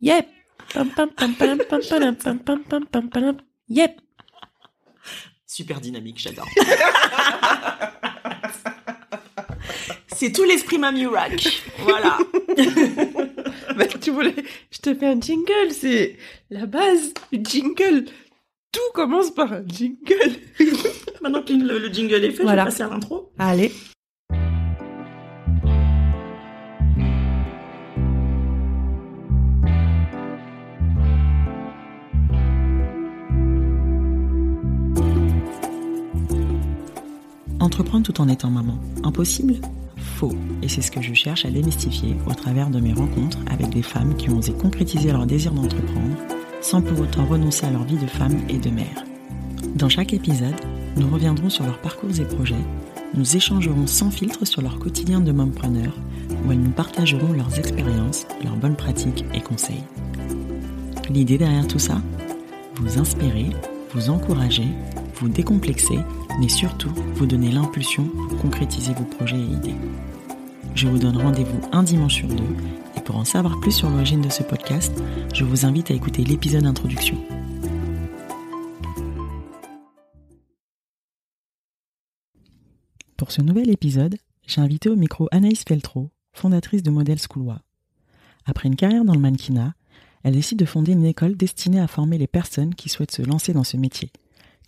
[0.00, 0.28] Yep.
[3.68, 4.00] Yep.
[5.46, 6.46] Super dynamique, j'adore.
[10.08, 11.62] C'est tout l'esprit Mamie Rack.
[11.80, 12.18] Voilà.
[13.76, 14.34] Bah, tu voulais,
[14.70, 16.16] je te fais un jingle, c'est
[16.50, 18.04] la base du jingle.
[18.72, 20.36] Tout commence par un jingle.
[21.22, 22.62] Maintenant que le, le jingle est fait, Voilà.
[22.64, 23.32] je vais passer à l'intro.
[23.38, 23.72] Allez.
[37.60, 39.56] Entreprendre tout en étant maman, impossible?
[39.98, 40.32] Faux.
[40.62, 43.82] Et c'est ce que je cherche à démystifier au travers de mes rencontres avec des
[43.82, 46.16] femmes qui ont osé concrétiser leur désir d'entreprendre
[46.62, 49.04] sans pour autant renoncer à leur vie de femme et de mère.
[49.74, 50.54] Dans chaque épisode,
[50.96, 52.54] nous reviendrons sur leurs parcours et projets,
[53.14, 55.92] nous échangerons sans filtre sur leur quotidien de mompreneur,
[56.46, 59.84] où elles nous partageront leurs expériences, leurs bonnes pratiques et conseils.
[61.10, 62.00] L'idée derrière tout ça?
[62.76, 63.50] Vous inspirer,
[63.94, 64.68] vous encourager,
[65.20, 65.98] vous décomplexer,
[66.40, 69.74] mais surtout vous donner l'impulsion pour concrétiser vos projets et idées.
[70.74, 72.56] Je vous donne rendez-vous un dimanche sur deux,
[72.96, 74.92] et pour en savoir plus sur l'origine de ce podcast,
[75.34, 77.18] je vous invite à écouter l'épisode introduction.
[83.18, 87.60] Pour ce nouvel épisode, j'ai invité au micro Anaïs Feltro, fondatrice de Model Schoolois.
[88.46, 89.74] Après une carrière dans le mannequinat,
[90.22, 93.52] elle décide de fonder une école destinée à former les personnes qui souhaitent se lancer
[93.52, 94.10] dans ce métier.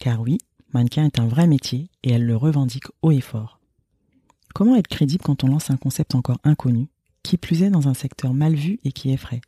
[0.03, 0.39] Car oui,
[0.75, 3.61] mannequin est un vrai métier et elle le revendique haut et fort.
[4.53, 6.89] Comment être crédible quand on lance un concept encore inconnu,
[7.23, 9.43] qui plus est dans un secteur mal vu et qui effraie?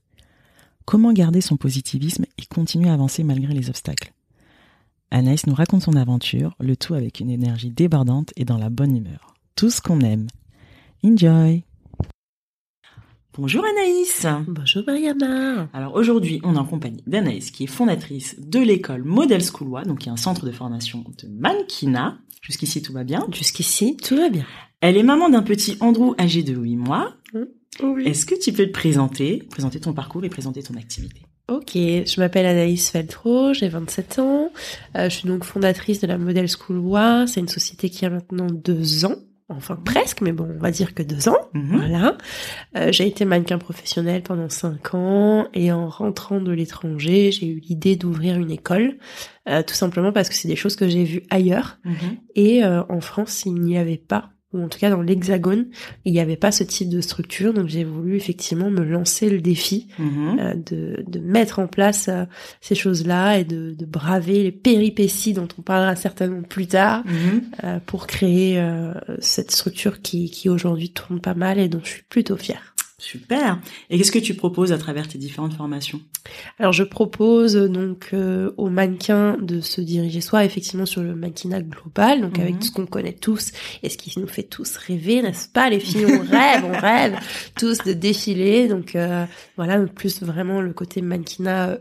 [0.85, 4.13] Comment garder son positivisme et continuer à avancer malgré les obstacles?
[5.11, 8.97] Anaïs nous raconte son aventure, le tout avec une énergie débordante et dans la bonne
[8.97, 9.35] humeur.
[9.57, 10.29] Tout ce qu'on aime.
[11.03, 11.65] Enjoy
[13.37, 15.69] Bonjour Anaïs Bonjour Mariana.
[15.73, 19.99] Alors aujourd'hui, on est en compagnie d'Anaïs qui est fondatrice de l'école Model Schoolois, donc
[20.01, 22.17] qui est un centre de formation de mannequinat.
[22.43, 23.27] Jusqu'ici tout va bien?
[23.33, 24.47] Jusqu'ici, tout va bien.
[24.81, 27.17] Elle est maman d'un petit Andrew âgé de 8 mois.
[27.83, 28.05] Oui.
[28.05, 31.23] Est-ce que tu peux te présenter, présenter ton parcours et présenter ton activité?
[31.49, 34.53] Ok, je m'appelle Anaïs Feltro, j'ai 27 ans.
[34.97, 37.27] Euh, je suis donc fondatrice de la Model School Wa.
[37.27, 39.17] C'est une société qui a maintenant deux ans.
[39.51, 41.37] Enfin, presque, mais bon, on va dire que deux ans.
[41.53, 41.77] Mhm.
[41.77, 42.17] Voilà.
[42.77, 47.61] Euh, j'ai été mannequin professionnel pendant cinq ans et en rentrant de l'étranger, j'ai eu
[47.61, 48.97] l'idée d'ouvrir une école,
[49.49, 51.95] euh, tout simplement parce que c'est des choses que j'ai vues ailleurs Mhm.
[52.37, 55.67] et euh, en France, il n'y avait pas, ou en tout cas dans l'Hexagone,
[56.05, 57.53] il n'y avait pas ce type de structure.
[57.53, 60.39] Donc j'ai voulu effectivement me lancer le défi Mhm.
[60.41, 62.25] euh, de, de mettre en place euh,
[62.61, 67.43] ces choses-là et de, de braver les péripéties dont on parlera certainement plus tard Mhm.
[67.65, 71.89] euh, pour créer euh, cette structure qui, qui aujourd'hui tourne pas mal et dont je
[71.91, 72.74] suis plutôt fière.
[73.05, 73.61] Super.
[73.91, 76.01] Et qu'est-ce que tu proposes à travers tes différentes formations?
[76.59, 81.15] Alors je propose euh, donc euh, aux mannequins de se diriger soit effectivement sur le
[81.15, 82.43] mannequinat global, donc Mhm.
[82.45, 85.81] avec ce qu'on connaît tous et ce qui nous fait tous rêver, n'est-ce pas les
[85.81, 86.07] filles?
[86.07, 87.17] On rêve, on rêve
[87.59, 89.25] tous de défiler, donc euh,
[89.57, 91.79] voilà, plus vraiment le côté mannequinat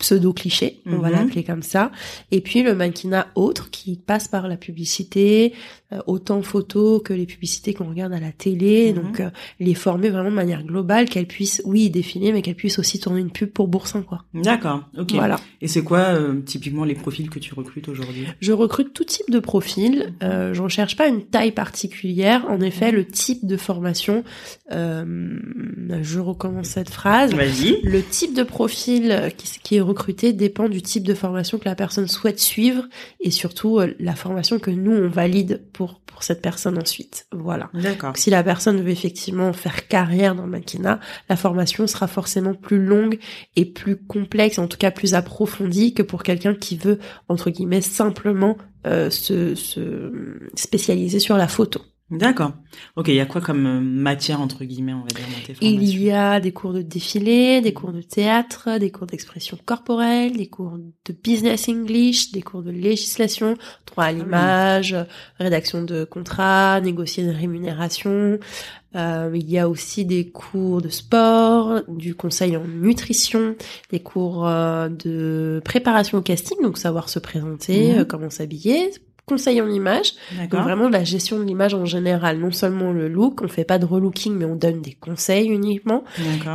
[0.00, 1.14] euh, pseudo cliché, on va Mhm.
[1.16, 1.90] l'appeler comme ça,
[2.30, 5.52] et puis le mannequinat autre qui passe par la publicité,
[5.92, 9.02] euh, autant photo que les publicités qu'on regarde à la télé, Mhm.
[9.02, 12.78] donc euh, les former vraiment de manière globale, qu'elles puissent, oui, défiler, mais qu'elles puissent
[12.78, 14.24] aussi tourner une pub pour Boursin, quoi.
[14.34, 14.84] D'accord.
[14.96, 15.12] Ok.
[15.12, 15.40] Voilà.
[15.60, 18.26] Et c'est quoi euh, typiquement les profils que tu recrutes aujourd'hui?
[18.40, 20.14] Je recrute tout type de profil.
[20.22, 22.44] Euh, je recherche pas une taille particulière.
[22.48, 24.22] En effet, le type de formation.
[24.70, 27.34] je recommence cette phrase.
[27.34, 27.80] Vas-y.
[27.82, 31.74] Le type de profil qui, qui est recruté dépend du type de formation que la
[31.74, 32.84] personne souhaite suivre
[33.20, 37.28] et surtout euh, la formation que nous on valide pour pour cette personne ensuite.
[37.30, 37.70] Voilà.
[37.74, 38.16] D'accord.
[38.16, 40.98] Si la personne veut effectivement faire carrière dans le mannequinat,
[41.28, 43.20] la formation sera forcément plus longue
[43.54, 46.98] et plus complexe, en tout cas plus approfondie que pour quelqu'un qui veut,
[47.28, 50.12] entre guillemets, simplement euh, se, se
[50.56, 51.82] spécialiser sur la photo.
[52.10, 52.52] D'accord.
[52.96, 55.54] Ok, il y a quoi comme euh, matière entre guillemets, on va dire, dans tes
[55.54, 59.58] formations Il y a des cours de défilé, des cours de théâtre, des cours d'expression
[59.62, 63.56] corporelle, des cours de business English, des cours de législation,
[63.86, 64.96] droit à l'image,
[65.38, 68.38] rédaction de contrats, négocier une rémunération.
[68.96, 73.54] Euh, il y a aussi des cours de sport, du conseil en nutrition,
[73.90, 78.90] des cours euh, de préparation au casting, donc savoir se présenter, euh, comment s'habiller,
[79.28, 80.14] conseil en image.
[80.50, 83.78] Donc vraiment la gestion de l'image en général, non seulement le look, on fait pas
[83.78, 86.02] de relooking, mais on donne des conseils uniquement,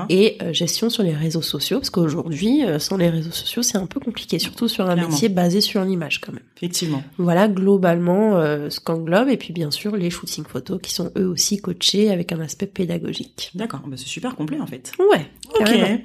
[0.10, 3.78] et euh, gestion sur les réseaux sociaux, parce qu'aujourd'hui, euh, sans les réseaux sociaux, c'est
[3.78, 5.12] un peu compliqué, surtout sur un Clairement.
[5.12, 6.44] métier basé sur l'image quand même.
[6.58, 7.04] Effectivement.
[7.18, 11.28] Voilà globalement euh, ce qu'englobe, et puis bien sûr les shootings photos qui sont eux
[11.28, 13.52] aussi coachés avec un aspect pédagogique.
[13.56, 13.82] D'accord.
[13.88, 14.92] Bah, c'est super complet en fait.
[15.00, 15.28] Ouais,
[15.60, 15.66] Ok.
[15.66, 16.00] carrément.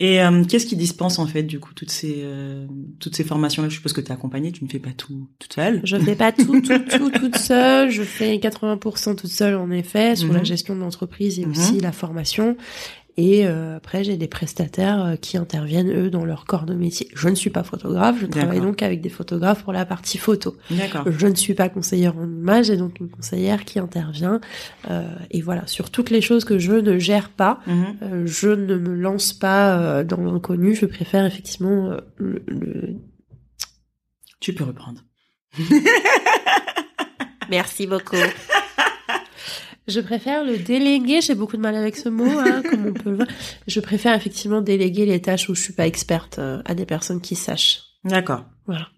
[0.00, 2.66] Et euh, qu'est-ce qui dispense en fait du coup toutes ces euh,
[3.00, 5.28] toutes ces formations là Je suppose que tu es accompagnée, tu ne fais pas tout
[5.40, 5.80] toute seule.
[5.82, 7.90] Je fais pas tout, tout, tout toute seule.
[7.90, 10.44] Je fais 80% toute seule en effet sur la Mhm.
[10.46, 11.50] gestion de l'entreprise et Mhm.
[11.50, 12.56] aussi la formation.
[13.20, 17.08] Et euh, après, j'ai des prestataires euh, qui interviennent eux dans leur corps de métier.
[17.16, 18.14] Je ne suis pas photographe.
[18.20, 20.56] Je travaille donc avec des photographes pour la partie photo.
[20.70, 21.02] D'accord.
[21.10, 24.40] Je ne suis pas conseillère en image, et donc une conseillère qui intervient.
[24.88, 27.86] Euh, et voilà, sur toutes les choses que je ne gère pas, Mhm.
[28.02, 30.76] euh, je ne me lance pas euh, dans l'inconnu.
[30.76, 32.94] Je préfère effectivement euh, le, le-
[34.38, 35.00] Tu peux reprendre.
[37.50, 38.14] Merci beaucoup.
[39.88, 43.10] Je préfère le déléguer, j'ai beaucoup de mal avec ce mot, hein, comme on peut
[43.10, 43.28] le voir.
[43.66, 47.20] Je préfère effectivement déléguer les tâches où je suis pas experte euh, à des personnes
[47.20, 47.82] qui sachent.
[48.04, 48.44] D'accord.
[48.66, 48.88] Voilà.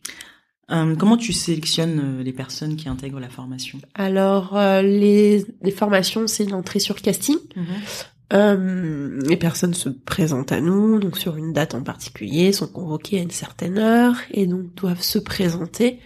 [0.70, 3.78] Euh, comment tu sélectionnes euh, les personnes qui intègrent la formation?
[3.94, 7.38] Alors, euh, les, les formations, c'est l'entrée sur casting.
[7.56, 7.64] Mhm.
[8.32, 13.18] Euh, les personnes se présentent à nous, donc sur une date en particulier, sont convoquées
[13.18, 15.98] à une certaine heure, et donc doivent se présenter,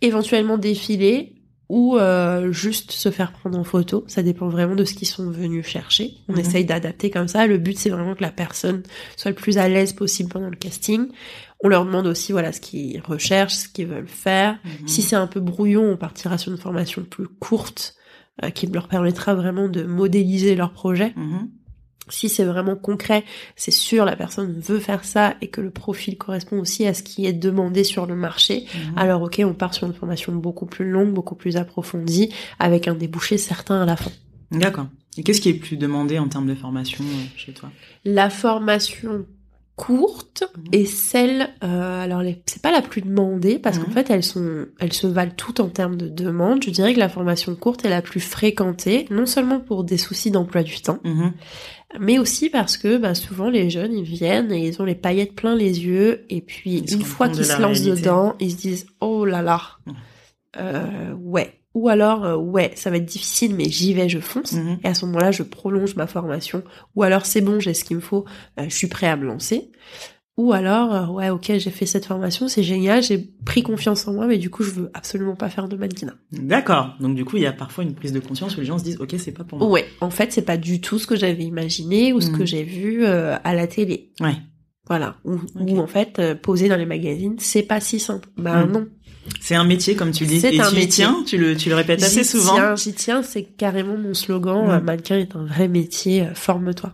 [0.00, 1.33] éventuellement défiler,
[1.68, 4.04] ou euh, juste se faire prendre en photo.
[4.06, 6.12] Ça dépend vraiment de ce qu'ils sont venus chercher.
[6.28, 6.38] On Mhm.
[6.40, 7.46] essaye d'adapter comme ça.
[7.46, 8.82] Le but, c'est vraiment que la personne
[9.16, 11.06] soit le plus à l'aise possible pendant le casting.
[11.62, 14.58] On leur demande aussi, voilà, ce qu'ils recherchent, ce qu'ils veulent faire.
[14.64, 14.88] Mhm.
[14.88, 17.94] Si c'est un peu brouillon, on partira sur une formation plus courte,
[18.42, 21.12] euh, qui leur permettra vraiment de modéliser leur projet.
[21.16, 21.48] Mhm.
[22.08, 23.24] Si c'est vraiment concret,
[23.56, 27.02] c'est sûr la personne veut faire ça et que le profil correspond aussi à ce
[27.02, 28.66] qui est demandé sur le marché.
[28.74, 28.98] Mhm.
[28.98, 32.94] Alors ok, on part sur une formation beaucoup plus longue, beaucoup plus approfondie, avec un
[32.94, 34.12] débouché certain à la fin.
[34.50, 34.86] D'accord.
[35.16, 37.70] Et qu'est-ce qui est plus demandé en termes de formation euh, chez toi?
[38.04, 39.26] La formation
[39.76, 40.64] courte Mhm.
[40.72, 43.92] et celle, euh, alors c'est pas la plus demandée parce qu'en Mhm.
[43.92, 46.62] fait elles sont, elles se valent toutes en termes de demande.
[46.62, 50.30] Je dirais que la formation courte est la plus fréquentée, non seulement pour des soucis
[50.30, 51.32] d'emploi du temps, Mhm.
[51.98, 55.34] mais aussi parce que bah, souvent les jeunes ils viennent et ils ont les paillettes
[55.34, 58.00] plein les yeux et puis Ils une fois qu'ils se lancent réalité.
[58.02, 59.60] dedans ils se disent oh là là
[60.56, 64.52] euh, ouais ou alors euh, ouais ça va être difficile mais j'y vais je fonce
[64.52, 64.78] Mhm.
[64.84, 66.62] et à ce moment-là je prolonge ma formation
[66.94, 68.24] ou alors c'est bon j'ai ce qu'il me faut
[68.60, 69.70] euh, je suis prêt à me lancer
[70.36, 74.12] ou alors euh, ouais ok j'ai fait cette formation c'est génial j'ai pris confiance en
[74.14, 76.94] moi mais du coup je veux absolument pas faire de mannequinat D'accord.
[77.00, 78.84] Donc du coup, il y a parfois une prise de conscience où les gens se
[78.84, 79.68] disent OK, c'est pas pour moi.
[79.68, 82.38] ouais en fait c'est pas du tout ce que j'avais imaginé ou ce Mhm.
[82.38, 84.34] que j'ai vu à la télé Ouais.
[84.86, 85.16] Voilà.
[85.24, 85.38] Ou,
[85.78, 88.28] en fait, poser dans les magazines, c'est pas si simple.
[88.36, 88.72] Ben Mm.
[88.72, 88.86] non.
[89.40, 90.88] C'est un métier comme tu dis C'est un tu métier.
[91.04, 94.68] tiens, tu le tu le répètes assez souvent tiens, j'y tiens, c'est carrément mon slogan.
[94.70, 96.92] Euh, mannequin est un vrai métier, euh, forme-toi.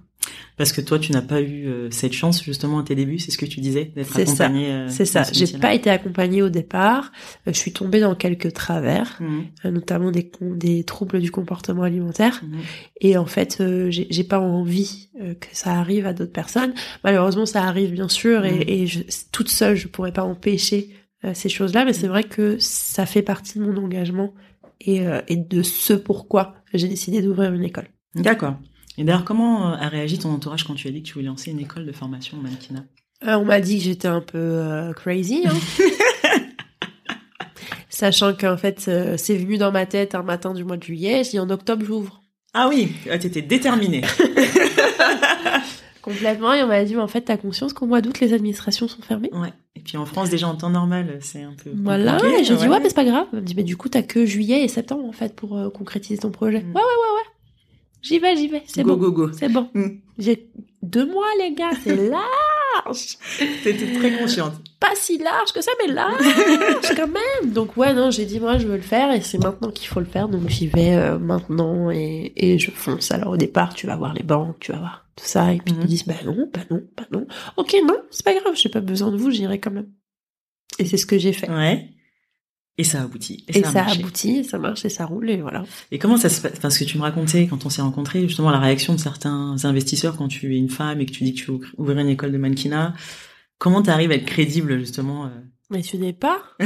[0.56, 3.30] parce que toi tu n'as pas eu euh, cette chance justement à tes débuts, c'est
[3.30, 4.44] ce que tu disais d'être C'est ça.
[4.44, 5.24] accompagné euh, c'est ça.
[5.24, 7.10] ce J'ai pas été accompagnée au départ.
[7.48, 9.18] Euh, je suis tombée dans quelques travers,
[9.64, 12.40] euh, notamment des, troubles du comportement alimentaire.
[12.44, 12.58] Mhm.
[13.00, 16.74] Et en fait, euh, j'ai pas envie euh, que ça arrive à d'autres personnes.
[17.04, 19.00] Malheureusement, ça arrive bien sûr, et, et je,
[19.32, 20.94] toute seule, je pourrais pas empêcher euh,
[21.34, 21.84] ces choses-là.
[21.84, 24.34] Mais c'est vrai que ça fait partie de mon engagement
[24.80, 27.88] et, euh, et de ce pourquoi j'ai décidé d'ouvrir une école.
[28.14, 28.56] D'accord.
[28.98, 31.26] Et d'ailleurs, comment euh, a réagi ton entourage quand tu as dit que tu voulais
[31.26, 32.84] lancer une école de formation en mannequinat?
[33.26, 35.44] Euh, on m'a dit que j'étais un peu euh, crazy.
[35.46, 35.54] Hein.
[37.90, 41.22] Sachant qu'en fait, euh, c'est venu dans ma tête un matin du mois de juillet.
[41.24, 42.22] J'ai dit en octobre, j'ouvre.
[42.54, 44.00] Ah oui, ah, t'étais déterminée.
[46.02, 46.54] Complètement.
[46.54, 49.02] Et on m'a dit, mais en fait, t'as conscience qu'au mois d'août, les administrations sont
[49.02, 49.30] fermées?
[49.32, 49.52] Ouais.
[49.80, 51.70] Et puis en France, déjà en temps normal, c'est un peu.
[51.74, 53.26] Voilà, et j'ai dit ouais mais c'est pas grave.
[53.32, 55.70] Elle me dit mais du coup t'as que juillet et septembre en fait pour euh,
[55.70, 56.60] concrétiser ton projet.
[56.60, 56.74] Mm.
[56.74, 57.30] Ouais ouais ouais ouais.
[58.02, 59.08] J'y vais, j'y vais, c'est go, bon.
[59.08, 59.32] go, go.
[59.32, 59.70] C'est bon.
[59.72, 59.86] Mm.
[60.18, 60.50] J'ai
[60.82, 61.96] deux mois les gars, c'est
[62.84, 63.16] large.
[63.62, 64.54] T'étais très consciente.
[64.78, 66.22] pas si large que ça mais large
[66.96, 67.52] quand même.
[67.52, 70.00] Donc ouais non, j'ai dit moi je veux le faire et c'est maintenant qu'il faut
[70.00, 73.10] le faire donc j'y vais euh, maintenant et, et je fonce.
[73.10, 75.74] Alors au départ tu vas voir les banques, tu vas voir tout ça et puis
[75.74, 75.84] ils Mhm.
[75.86, 77.26] disent bah non, bah non, bah non.
[77.56, 79.88] Ok non, c'est pas grave, j'ai pas besoin de vous, j'irai quand même.
[80.78, 81.50] Et c'est ce que j'ai fait.
[81.50, 81.88] Ouais.
[82.80, 83.44] Et ça aboutit.
[83.48, 85.64] Et, ça aboutit, et ça marche et ça roule et voilà.
[85.90, 86.58] Et comment ça se passe?
[86.60, 90.16] Parce que tu me racontais quand on s'est rencontrés justement la réaction de certains investisseurs
[90.16, 92.32] quand tu es une femme et que tu dis que tu veux ouvrir une école
[92.32, 92.94] de mannequinat.
[93.58, 95.28] Comment tu arrives à être crédible justement euh,
[95.70, 96.40] Mais tu n'es pas.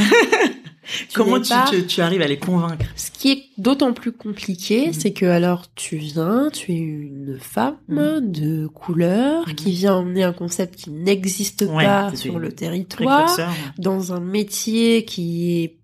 [0.87, 1.65] Tu Comment tu, pas.
[1.71, 2.85] tu, tu arrives à les convaincre?
[2.95, 4.93] Ce qui est d'autant plus compliqué, Mhm.
[4.93, 8.31] c'est que alors tu viens, tu es une femme Mhm.
[8.33, 9.55] de couleur Mhm.
[9.55, 13.35] qui vient emmener un concept qui n'existe Ouais, pas sur le territoire,
[13.79, 15.79] dans un métier qui est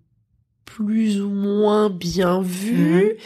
[0.75, 3.17] plus ou moins bien vu.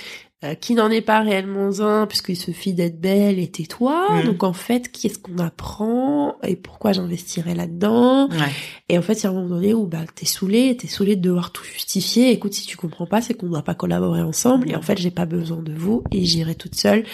[0.43, 4.07] Euh, qui n'en est pas réellement un, puisqu'il suffit d'être belle et tais-toi.
[4.11, 4.25] Mhm.
[4.25, 8.51] Donc en fait, qu'est-ce qu'on apprend et pourquoi j'investirais là-dedans Ouais.
[8.89, 11.21] Et en fait, y a un moment donné où bah t'es saoulé, t'es saoulé de
[11.21, 12.31] devoir tout justifier.
[12.31, 14.69] Écoute, si tu comprends pas, c'est qu'on ne doit pas collaborer ensemble.
[14.69, 17.05] Et en fait, j'ai pas besoin de vous et j'irai toute seule.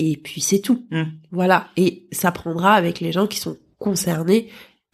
[0.00, 0.84] Et puis c'est tout.
[0.90, 1.12] Mhm.
[1.30, 1.68] Voilà.
[1.76, 4.48] Et ça prendra avec les gens qui sont concernés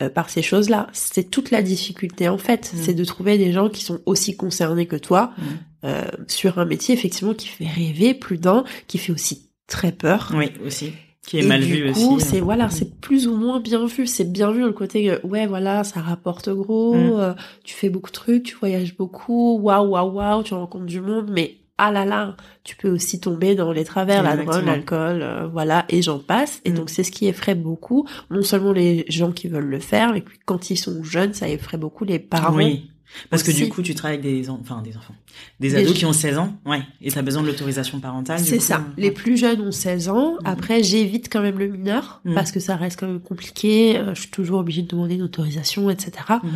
[0.08, 0.86] par ces choses-là.
[0.92, 2.80] C'est toute la difficulté en fait, Mhm.
[2.82, 5.44] c'est de trouver des gens qui sont aussi concernés que toi Mhm.
[5.84, 10.32] euh, sur un métier effectivement qui fait rêver plus d'un, qui fait aussi très peur.
[10.36, 10.92] Oui, aussi.
[11.26, 12.26] Qui est Et mal du vu coup, aussi.
[12.26, 12.70] c'est voilà, Mm.
[12.70, 14.06] c'est plus ou moins bien vu.
[14.06, 17.20] C'est bien vu le côté que, ouais, voilà, ça rapporte gros, Mm.
[17.20, 21.00] euh, tu fais beaucoup de trucs, tu voyages beaucoup, waouh, waouh, waouh, tu rencontres du
[21.00, 25.22] monde, mais ah là là, tu peux aussi tomber dans les travers, la drogue, l'alcool,
[25.22, 26.60] euh, voilà, et j'en passe.
[26.64, 26.74] Et Mm.
[26.74, 30.20] donc c'est ce qui effraie beaucoup, non seulement les gens qui veulent le faire, mais
[30.20, 32.54] puis quand ils sont jeunes, ça effraie beaucoup les parents.
[32.54, 32.90] Oui.
[33.28, 35.14] Parce que du coup, tu travailles avec des, en- enfin, des enfants,
[35.58, 38.38] des Des ados qui ont 16 ans, ouais, et t'as besoin de l'autorisation parentale.
[38.40, 38.76] C'est ça.
[38.76, 40.32] euh, Les plus jeunes ont 16 ans.
[40.34, 40.38] Mhm.
[40.46, 42.34] Après, j'évite quand même le mineur Mhm.
[42.34, 43.96] parce que ça reste quand même compliqué.
[43.98, 46.12] Euh, Je suis toujours obligée de demander une autorisation, etc.
[46.42, 46.50] Mhm.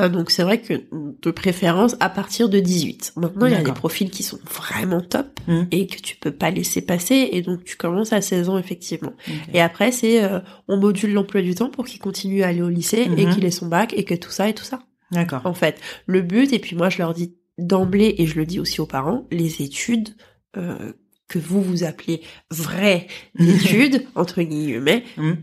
[0.00, 0.74] Euh, donc c'est vrai que
[1.22, 3.12] de préférence à partir de 18.
[3.16, 5.40] Maintenant, il y a des profils qui sont vraiment top
[5.72, 7.28] et que tu peux pas laisser passer.
[7.32, 9.12] Et donc tu commences à 16 ans effectivement.
[9.52, 12.68] Et après, c'est euh, on module l'emploi du temps pour qu'il continue à aller au
[12.68, 14.80] lycée et qu'il ait son bac et que tout ça et tout ça.
[15.12, 15.42] D'accord.
[15.44, 18.58] En fait, le but, et puis moi je leur dis d'emblée, et je le dis
[18.58, 20.10] aussi aux parents, les études
[20.56, 20.92] euh,
[21.28, 23.06] que vous vous appelez vraies
[23.38, 25.36] études, entre guillemets, Mhm.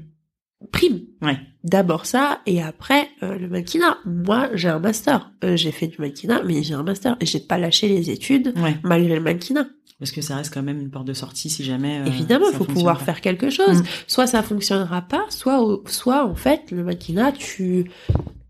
[0.71, 1.01] prime.
[1.21, 1.37] Ouais.
[1.63, 3.97] D'abord ça, et après euh, le mannequinat.
[4.05, 5.31] Moi, j'ai un master.
[5.43, 7.17] Euh, j'ai fait du mannequinat, mais j'ai un master.
[7.19, 8.77] Et j'ai pas lâché les études Ouais.
[8.83, 9.67] malgré le mannequinat.
[9.99, 12.01] Parce que ça reste quand même une porte de sortie si jamais.
[12.07, 13.03] Évidemment, il faut pouvoir pas.
[13.05, 13.81] faire quelque chose.
[13.81, 13.85] Mm.
[14.07, 17.91] Soit ça fonctionnera pas, soit, soit en fait, le mannequinat, tu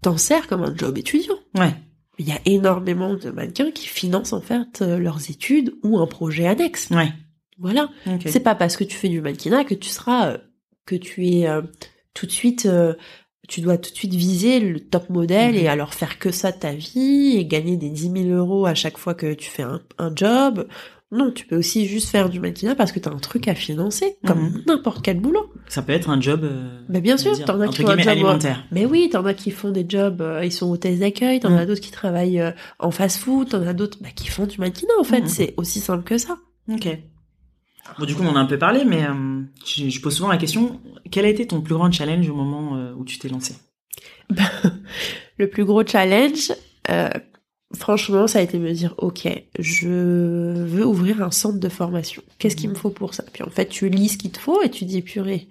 [0.02, 1.36] t'en sers comme un job étudiant.
[1.56, 1.74] Ouais.
[2.18, 6.08] Il y a énormément de mannequins qui financent en fait euh, leurs études ou un
[6.08, 6.90] projet annexe.
[6.92, 7.14] Ouais.
[7.58, 7.90] Voilà.
[8.26, 10.38] C'est pas parce que tu fais du mannequinat que tu seras, euh,
[10.86, 11.62] que tu es euh,
[12.14, 12.94] tout de suite, euh,
[13.48, 15.62] tu dois tout de suite viser le top modèle Mhm.
[15.62, 18.76] et alors faire que ça de ta vie et gagner des 10 000 euros à
[18.76, 20.68] chaque fois que tu fais un, un job.
[21.12, 24.18] Non, tu peux aussi juste faire du mannequinat parce que t'as un truc à financer,
[24.28, 24.64] comme Mhm.
[24.68, 25.52] n'importe quel boulot.
[25.68, 26.42] Ça peut être un job.
[26.44, 28.64] euh, Mais bien sûr, t'en as qui font un guillemets, job, euh, alimentaire.
[28.72, 31.66] Mais oui, t'en as qui font des jobs, euh, ils sont hôtesses d'accueil, t'en as
[31.66, 35.04] d'autres qui travaillent euh, en fast-food, t'en as d'autres bah, qui font du mannequinat en
[35.04, 35.22] fait.
[35.22, 35.28] Mhm.
[35.28, 36.38] C'est aussi simple que ça.
[36.72, 36.88] Ok.
[37.98, 39.02] Bon, du coup, on en a un peu parlé, mais
[39.66, 42.94] je, je pose souvent la question quel a été ton plus grand challenge au moment
[42.96, 43.56] où tu t'es lancé?
[45.40, 46.52] Le plus gros challenge,
[47.78, 49.28] franchement, ça a été me dire, ok,
[49.60, 52.22] je veux ouvrir un centre de formation.
[52.38, 53.24] Qu'est-ce qu'il me faut pour ça?
[53.32, 55.48] Puis en fait, tu lis ce qu'il te faut et tu dis, purée,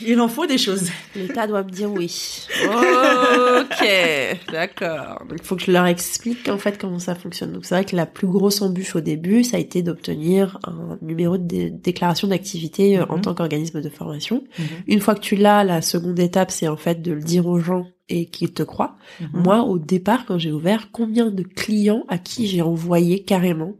[0.00, 0.90] Il en faut des choses.
[1.16, 2.46] l'État doit me dire oui.
[2.64, 3.86] ok,
[4.52, 5.24] d'accord.
[5.28, 7.52] Donc il faut que je leur explique en fait comment ça fonctionne.
[7.52, 10.98] Donc c'est vrai que la plus grosse embûche au début, ça a été d'obtenir un
[11.02, 13.22] numéro de dé- déclaration d'activité euh, en Mhm.
[13.22, 14.44] tant qu'organisme de formation.
[14.86, 17.58] Une fois que tu l'as, la seconde étape, c'est en fait de le dire aux
[17.58, 18.96] gens et qu'ils te croient.
[19.20, 19.28] Mhm.
[19.44, 23.74] Moi, au départ, quand j'ai ouvert, combien de clients à qui j'ai envoyé carrément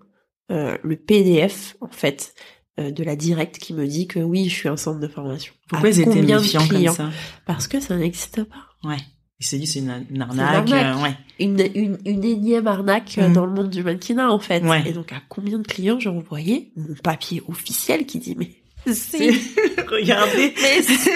[0.50, 2.35] euh, le PDF, en fait,
[2.80, 5.52] euh, de la directe qui me dit que oui, je suis un centre de formation.
[5.68, 7.11] Pourquoi À ils étaient méfiants comme clients ça
[7.47, 8.88] Parce que ça n'existe pas.
[8.88, 8.97] Ouais.
[9.40, 10.11] Ils s'est dit c'est une, arnaque.
[10.11, 10.73] une arnaque.
[10.73, 11.14] euh, ouais.
[11.38, 13.32] Une, une, une énième arnaque Mhm.
[13.32, 14.62] dans le monde du mannequinat, en fait.
[14.64, 14.82] Ouais.
[14.87, 18.50] Et donc, à combien de clients j'ai envoyé mon papier officiel qui dit, mais
[18.92, 19.28] si,
[19.88, 20.54] Regardez.
[20.61, 21.11] mais si,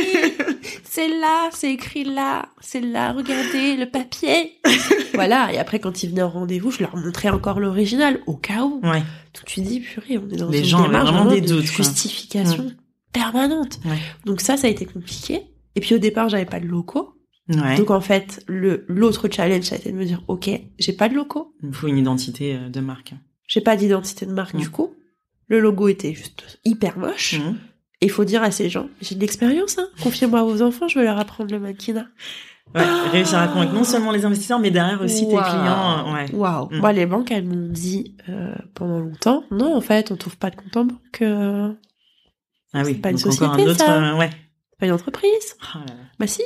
[0.85, 4.53] c'est là, c'est écrit là, c'est là, regardez le papier.
[5.15, 5.53] voilà.
[5.53, 8.81] Et après, quand ils venaient au rendez-vous, je leur montrais encore l'original, au cas où.
[8.83, 9.01] Ouais.
[9.01, 11.67] Donc tu dis, purée, on est dans Les une gens démarche vraiment des de doutes,
[11.67, 11.85] quoi.
[11.85, 12.73] justification
[13.13, 13.79] permanente.
[13.85, 13.99] Ouais.
[14.25, 15.43] Donc ça, ça a été compliqué.
[15.75, 17.15] Et puis au départ, j'avais pas de locaux.
[17.49, 17.77] Ouais.
[17.77, 21.09] Donc en fait, le l'autre challenge, ça a été de me dire, ok, j'ai pas
[21.09, 23.15] de locaux, Il faut une identité euh, de marque.
[23.49, 24.59] j'ai pas d'identité de marque Mm.
[24.61, 24.95] du coup.
[25.49, 27.39] Le logo était juste hyper moche.
[27.39, 27.59] Mhm.
[28.03, 29.87] Et il faut dire à ces gens, j'ai de l'expérience, hein.
[30.03, 32.07] Confiez-moi vos enfants, je vais leur apprendre le mannequinat.
[32.75, 32.83] Ouais,
[33.13, 36.09] réussir à convaincre non seulement les investisseurs, mais derrière aussi tes clients.
[36.09, 36.27] euh, Ouais.
[36.35, 36.69] Waouh.
[36.71, 36.79] Mm.
[36.79, 40.51] Moi, les banques, elles m'ont dit euh, pendant longtemps, non, en fait, on trouve pas
[40.51, 41.23] de compte en banque.
[41.23, 41.73] euh,
[42.73, 42.93] Ah oui.
[42.95, 43.85] C'est pas une donc encore un société, autre.
[43.85, 44.15] ça.
[44.15, 44.31] euh, ouais.
[44.81, 45.57] pas une entreprise.
[45.61, 46.01] Ah là là.
[46.19, 46.43] Bah si,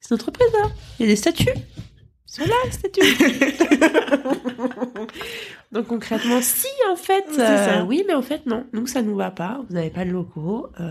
[0.00, 0.68] c'est une entreprise là.
[0.98, 1.48] Il y a des statuts.
[2.38, 3.00] Là, les statuts.
[5.72, 7.84] Donc concrètement, si en fait, C'est euh, ça.
[7.84, 9.60] oui, mais en fait non, nous ça nous va pas.
[9.68, 10.90] Vous n'avez pas de locaux, euh,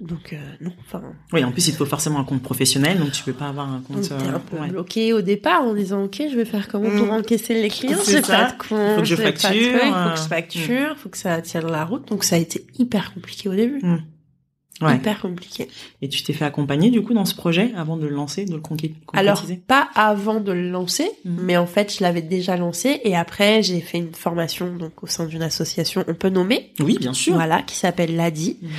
[0.00, 0.72] donc euh, non.
[0.80, 1.02] Enfin,
[1.32, 3.68] Oui, en plus il te faut forcément un compte professionnel, donc tu peux pas avoir
[3.70, 4.04] un compte.
[4.04, 4.68] était euh, un peu ouais.
[4.68, 7.10] bloqué au départ en disant ok, je vais faire comment pour Mm.
[7.10, 7.98] encaisser les clients?
[8.02, 10.16] C'est J'ai pas de compte, Faut que je j'ai pas de facture, truc, faut que
[10.20, 12.08] je facture, faut que ça tienne la route.
[12.08, 13.78] Donc ça a été hyper compliqué au début.
[13.80, 13.98] Mm.
[14.82, 14.96] Ouais.
[14.96, 15.68] Hyper compliqué.
[16.02, 18.54] Et tu t'es fait accompagner du coup dans ce projet avant de le lancer, de
[18.54, 21.38] le conqué- Alors, pas avant de le lancer, Mhm.
[21.44, 25.06] mais en fait, je l'avais déjà lancé et après, j'ai fait une formation donc au
[25.06, 27.32] sein d'une association, on peut nommer, Oui, bien sûr.
[27.34, 28.58] voilà, qui s'appelle l'ADI.
[28.60, 28.70] Mhm.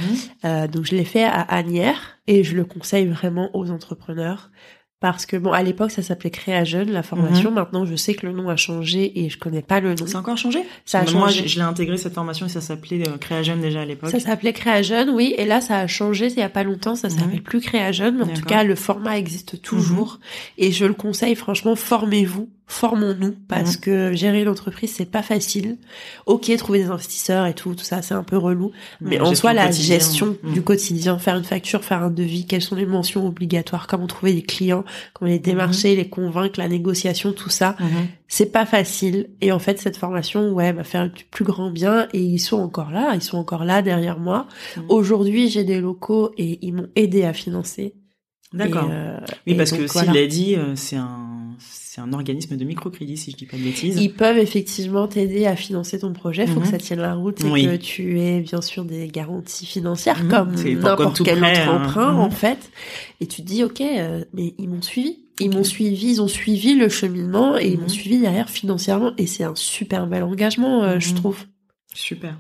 [0.46, 4.52] Euh, donc, je l'ai fait à Agnières et je le conseille vraiment aux entrepreneurs.
[5.00, 7.52] Parce que bon, à l'époque, ça s'appelait Créa Jeune, la formation.
[7.52, 10.08] Maintenant, je sais que le nom a changé et je connais pas le nom.
[10.08, 10.64] Ça a encore changé?
[10.86, 11.44] Ça a que Moi, changé.
[11.44, 14.10] je, je l'ai intégré cette formation et ça s'appelait euh, Créa Jeune déjà à l'époque.
[14.10, 16.96] Ça s'appelait Créa Jeune, oui, et là ça a changé il y a pas longtemps,
[16.96, 17.14] ça Mhm.
[17.20, 18.42] s'appelle plus Créa Jeune, mais en tout.
[18.42, 18.46] Mhm.
[18.48, 20.20] cas le format existe toujours
[20.58, 23.82] et je le conseille franchement, formez-vous, formons-nous parce Mhm.
[23.82, 25.78] que gérer l'entreprise c'est pas facile.
[26.26, 28.72] OK, trouver des investisseurs et tout, tout ça c'est un peu relou,
[29.02, 30.54] mais Ouais, en soi la gestion Mhm.
[30.54, 34.34] du quotidien, faire une facture, faire un devis, quelles sont les mentions obligatoires, comment trouver
[34.34, 34.84] des clients,
[35.14, 37.76] comment les démarcher, les convaincre, la négociation, tout ça,
[38.28, 42.08] c'est pas facile et en fait cette formation ouais m'a fait du plus grand bien
[42.12, 44.48] et ils sont encore là ils sont encore là derrière moi
[44.90, 47.94] aujourd'hui j'ai des locaux et ils m'ont aidé à financer
[48.54, 48.88] D'accord.
[48.90, 50.12] Euh, Oui, parce donc, que voilà.
[50.14, 51.37] s'il l'a dit, euh, c'est un,
[51.98, 53.98] c'est un organisme de microcrédit, si je dis pas de bêtises.
[54.00, 56.62] ils peuvent effectivement t'aider à financer ton projet faut Mhm.
[56.62, 57.64] que ça tienne la route et Oui.
[57.66, 60.30] que tu aies bien sûr des garanties financières Mhm.
[60.30, 61.84] comme n'importe quel prêt, autre hein.
[61.88, 62.20] emprunt Mhm.
[62.20, 62.70] en fait
[63.20, 66.28] et tu te dis ok euh, mais ils m'ont suivi ils m'ont suivi, ils ont
[66.28, 67.82] suivi le cheminement et ils Mhm.
[67.82, 71.16] m'ont suivi derrière financièrement et c'est un super bel engagement, euh, je Mhm.
[71.16, 71.46] trouve.
[71.96, 72.38] Super.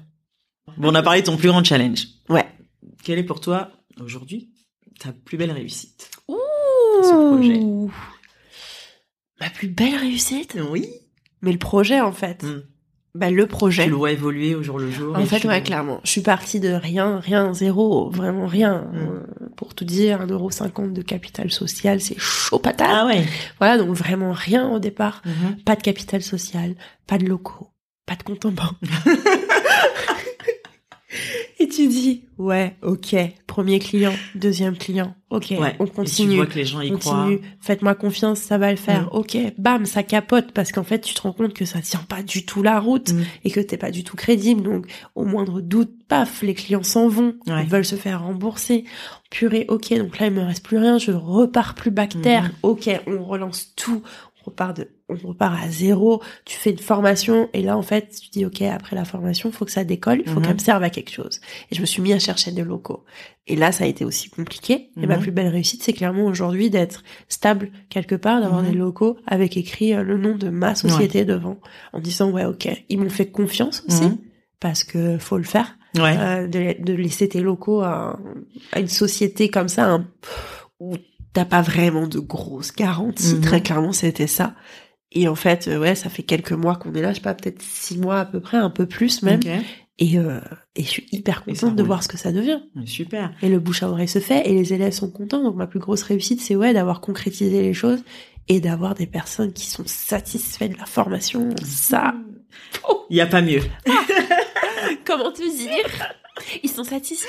[0.78, 2.08] Bon, on a parlé de ton plus grand challenge.
[2.30, 2.46] Ouais.
[3.04, 4.50] Quelle est pour toi, aujourd'hui,
[5.00, 6.12] ta plus belle réussite?
[6.28, 7.60] Ce projet.
[9.39, 10.58] Ma plus belle réussite?
[10.72, 10.88] Oui.
[11.41, 12.44] Mais le projet, en fait.
[12.44, 12.63] Mm.
[13.15, 13.86] Bah, le projet.
[13.86, 15.17] Tu le vois évoluer au jour le jour.
[15.17, 16.00] En fait, tu- ouais, clairement.
[16.03, 18.89] Je suis partie de rien, rien, zéro, vraiment rien.
[18.94, 18.98] Mm.
[18.98, 19.20] Euh,
[19.56, 22.88] Pour tout dire, 1,50€ de capital social, c'est chaud patate.
[22.91, 23.25] Ah ouais.
[23.60, 25.24] Voilà, donc vraiment rien au départ.
[25.25, 25.58] Mhm.
[25.65, 26.75] Pas de capital social,
[27.08, 27.70] pas de locaux,
[28.06, 28.75] pas de compte en banque.
[31.60, 33.15] Et tu dis, ouais, ok,
[33.58, 35.76] premier client, deuxième client, ok, Ouais.
[35.80, 36.36] on Et tu continue.
[36.36, 37.24] vois que les gens y croient.
[37.24, 39.06] continue, faites-moi confiance, ça va le faire.
[39.06, 39.10] Mm.
[39.14, 42.22] Ok, bam, ça capote parce qu'en fait, tu te rends compte que ça tient pas
[42.22, 43.24] du tout la route Mm.
[43.46, 44.62] et que t'es pas du tout crédible.
[44.62, 44.86] Donc,
[45.16, 47.64] au moindre doute, paf, les clients s'en vont, Ouais.
[47.64, 48.84] ils veulent se faire rembourser.
[49.32, 52.44] Purée, ok, donc là, il me reste plus rien, je repars plus bactère.
[52.44, 52.52] Mhm.
[52.62, 54.04] Ok, on relance tout,
[54.42, 56.22] on repart de, on repart à zéro.
[56.46, 59.64] Tu fais une formation et là, en fait, tu dis, ok, après la formation, faut
[59.66, 60.46] que ça décolle, il faut Mhm.
[60.46, 61.40] qu'elle me serve à quelque chose.
[61.72, 63.04] Et je me suis mis à chercher des locaux.
[63.48, 64.90] Et là, ça a été aussi compliqué.
[65.02, 65.22] Et ma Mhm.
[65.22, 68.72] plus belle réussite, c'est clairement aujourd'hui d'être stable quelque part, d'avoir Mhm.
[68.72, 71.58] des locaux avec écrit euh, le nom de ma société devant,
[71.94, 74.12] en disant ouais, ok, ils m'ont fait confiance aussi
[74.60, 76.16] parce que faut le faire, Ouais.
[76.18, 78.20] euh, de, de laisser tes locaux à,
[78.74, 80.05] à une société comme ça un-
[80.81, 80.96] où
[81.34, 83.40] t'as pas vraiment de grosses garanties.
[83.40, 84.53] Très clairement, c'était ça.
[85.11, 87.33] Et en fait, euh, ouais, ça fait quelques mois qu'on est là, je sais pas,
[87.33, 89.39] peut-être six mois à peu près, un peu plus même.
[90.00, 90.39] Et, euh,
[90.75, 92.59] et je suis hyper contente de voir ce que ça devient.
[92.85, 93.33] Super.
[93.41, 95.41] Et le bouche à oreille se fait et les élèves sont contents.
[95.41, 98.03] Donc ma plus grosse réussite, c'est ouais d'avoir concrétisé les choses
[98.48, 101.50] et d'avoir des personnes qui sont satisfaites de la formation.
[101.63, 102.13] Ça,
[103.09, 103.61] Il y a pas mieux.
[105.05, 105.85] comment te dire?
[106.64, 107.28] Ils sont satisfaits.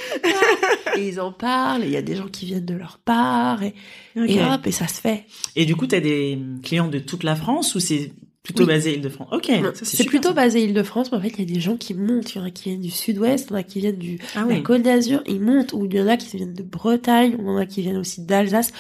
[0.97, 1.83] et ils en parlent.
[1.85, 3.75] Et il y a des gens qui viennent de leur part et,
[4.17, 5.25] hop et ça se fait.
[5.57, 8.69] Et du coup, t'as des clients de toute la France ou c'est plutôt Oui.
[8.69, 9.29] basé Île-de-France?
[9.33, 9.51] Ok.
[9.83, 10.35] C'est plutôt ça.
[10.35, 12.35] basé Île-de-France, mais en fait il y a des gens qui montent.
[12.35, 14.19] Il y en a qui viennent du Sud-Ouest, il y en a qui viennent du
[14.35, 14.63] Ah la oui.
[14.63, 15.23] Côte d'Azur.
[15.27, 15.73] Ils montent.
[15.75, 17.35] Ou il y en a qui viennent de Bretagne.
[17.39, 18.71] Ou il y en a qui viennent aussi d'Alsace.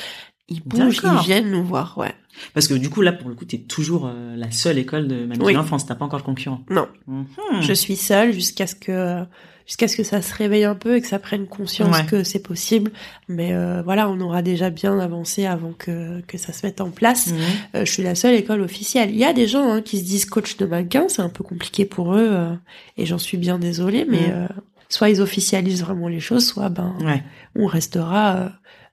[0.50, 1.98] Ils bougent, ils viennent nous voir.
[1.98, 2.14] Ouais.
[2.54, 5.16] Parce que du coup, là, pour le coup, t'es toujours euh, la seule école de
[5.16, 5.56] management Oui.
[5.58, 5.84] en France.
[5.84, 6.62] T'as pas encore le concurrent.
[6.70, 6.88] Non.
[7.06, 7.26] Mhm.
[7.60, 9.24] Je suis seule jusqu'à ce que
[9.68, 12.06] jusqu'à ce que ça se réveille un peu et que ça prenne conscience Ouais.
[12.06, 12.90] que c'est possible.
[13.28, 16.90] Mais euh, voilà, on aura déjà bien avancé avant que que ça se mette en
[16.90, 17.28] place.
[17.28, 17.38] Mhm.
[17.76, 19.10] Euh, je suis la seule école officielle.
[19.10, 21.44] Il y a des gens hein, qui se disent coach de mannequin, c'est un peu
[21.44, 22.54] compliqué pour eux euh,
[22.96, 24.04] et j'en suis bien désolée.
[24.08, 24.48] Mais euh,
[24.88, 27.22] soit ils officialisent vraiment les choses, soit ben Ouais.
[27.54, 28.50] on restera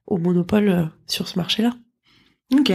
[0.07, 1.71] au monopole sur ce marché-là.
[2.53, 2.71] Ok.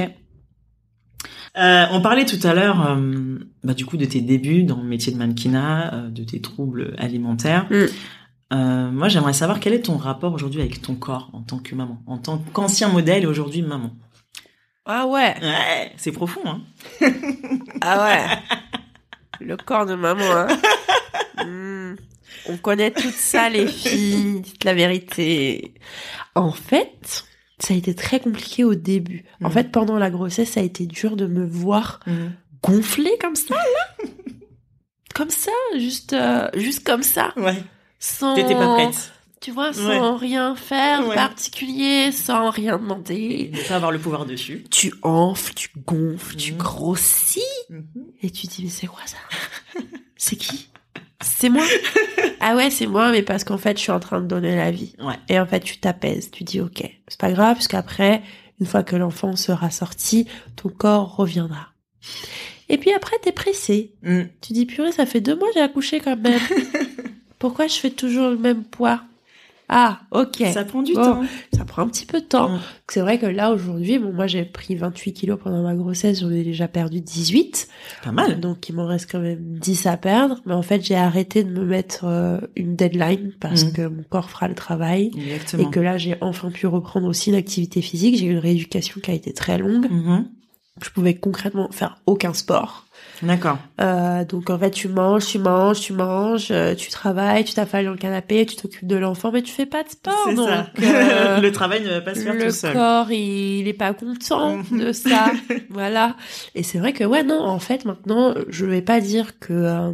[1.59, 4.85] Euh, on parlait tout à l'heure, euh, bah, du coup, de tes débuts dans le
[4.85, 7.67] métier de mannequinat, euh, de tes troubles alimentaires.
[7.71, 7.87] Mm.
[8.53, 11.75] Euh, moi, j'aimerais savoir quel est ton rapport aujourd'hui avec ton corps en tant que
[11.75, 13.93] maman, en tant qu'ancien modèle et aujourd'hui maman.
[14.87, 16.61] Ah ouais, Ouais, c'est profond, hein.
[17.81, 18.27] ah ouais.
[19.41, 20.25] Le corps de maman.
[20.25, 20.49] Hein.
[21.45, 21.97] Hmm.
[22.49, 24.41] On connaît tout ça, les filles.
[24.41, 25.75] Dites la vérité.
[26.35, 27.25] En fait,
[27.63, 29.25] ça a été très compliqué au début.
[29.43, 29.53] En Mhm.
[29.53, 32.01] fait, pendant la grossesse, ça a été dur de me voir
[32.63, 34.05] gonfler comme ça, là.
[35.15, 37.33] Comme ça, juste, euh, juste comme ça.
[37.37, 37.63] Ouais.
[37.99, 39.13] Sans, T'étais pas prête.
[39.41, 41.15] Tu vois, sans rien faire Ouais.
[41.17, 43.51] particulier, sans rien demander.
[43.53, 44.65] De pas avoir le pouvoir dessus.
[44.71, 46.59] Tu enfles, tu gonfles, tu Mhm.
[46.59, 47.41] grossis.
[47.71, 47.85] Mhm.
[48.23, 49.17] Et tu dis, mais c'est quoi ça?
[50.17, 50.69] C'est qui?
[51.23, 51.65] C'est moi.
[52.41, 54.71] ah ouais, c'est moi, mais parce qu'en fait, je suis en train de donner la
[54.71, 54.95] vie.
[55.01, 55.17] Ouais.
[55.29, 56.31] Et en fait, tu t'apaises.
[56.31, 58.23] Tu dis, ok, c'est pas grave, parce qu'après,
[58.61, 61.69] une fois que l'enfant sera sorti, ton corps reviendra.
[62.69, 63.95] Et puis après, t'es pressé.
[64.03, 64.23] Mm.
[64.41, 66.41] Tu dis, purée, ça fait deux mois que j'ai accouché quand même.
[67.39, 69.03] Pourquoi je fais toujours le même poids?
[69.73, 70.43] Ah, ok.
[70.53, 71.03] Ça prend du Bon.
[71.03, 71.23] temps.
[71.57, 72.59] Ça prend un petit peu de temps.
[72.89, 76.31] C'est vrai que là, aujourd'hui, bon, moi, j'ai pris 28 kilos pendant ma grossesse, j'en
[76.31, 77.69] ai déjà perdu 18.
[78.03, 78.41] Pas mal.
[78.41, 80.41] Donc, il m'en reste quand même 10 à perdre.
[80.45, 83.73] Mais en fait, j'ai arrêté de me mettre euh, une deadline parce Mm.
[83.73, 85.13] que mon corps fera le travail.
[85.17, 85.69] Exactement.
[85.69, 88.17] Et que là, j'ai enfin pu reprendre aussi une activité physique.
[88.17, 89.89] J'ai eu une rééducation qui a été très longue.
[89.89, 90.27] Mhm.
[90.83, 92.87] Je pouvais concrètement faire aucun sport.
[93.23, 93.59] D'accord.
[93.81, 97.85] Euh, donc en fait, tu manges, tu manges, tu manges, euh, tu travailles, tu t'affales
[97.85, 100.15] dans le canapé, tu t'occupes de l'enfant, mais tu fais pas de sport.
[100.27, 100.71] C'est ça.
[100.83, 102.73] euh, le travail ne va pas se faire le tout seul.
[102.73, 105.33] corps, il, il est pas content de ça.
[105.69, 106.17] voilà.
[106.55, 109.93] Et c'est vrai que ouais, non, en fait, maintenant, je vais pas dire que euh,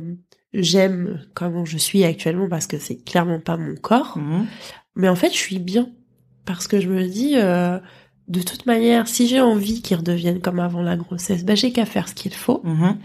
[0.54, 4.46] j'aime comment je suis actuellement parce que c'est clairement pas mon corps, Mhm.
[4.94, 5.88] mais en fait, je suis bien
[6.44, 7.34] parce que je me dis.
[8.28, 11.86] De toute manière, si j'ai envie qu'ils redeviennent comme avant la grossesse, bah j'ai qu'à
[11.86, 12.60] faire ce qu'il faut.
[12.64, 12.96] Mhm.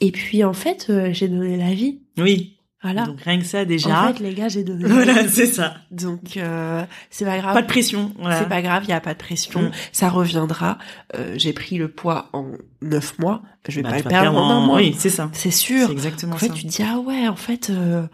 [0.00, 1.98] Et puis en fait, euh, j'ai donné la vie.
[2.18, 2.56] Oui.
[2.82, 3.04] Voilà.
[3.04, 4.12] Donc rien que ça en déjà.
[4.14, 4.84] fait, les gars, j'ai donné.
[4.84, 5.74] la voilà, c'est ça.
[5.90, 7.52] Donc euh, c'est pas grave.
[7.52, 8.12] Pas de pression.
[8.18, 8.38] Voilà.
[8.38, 9.60] C'est pas grave, il y a pas de pression.
[9.64, 9.70] Mm.
[9.92, 10.78] Ça reviendra.
[11.14, 13.42] Euh, j'ai pris le poids en neuf mois.
[13.68, 14.76] Je vais Bah, pas le perdre en un mois.
[14.76, 15.28] Oui, c'est ça.
[15.34, 15.90] C'est C'est sûr.
[15.90, 16.54] exactement En fait, ça.
[16.54, 18.06] tu te dis ah ouais, en fait, euh,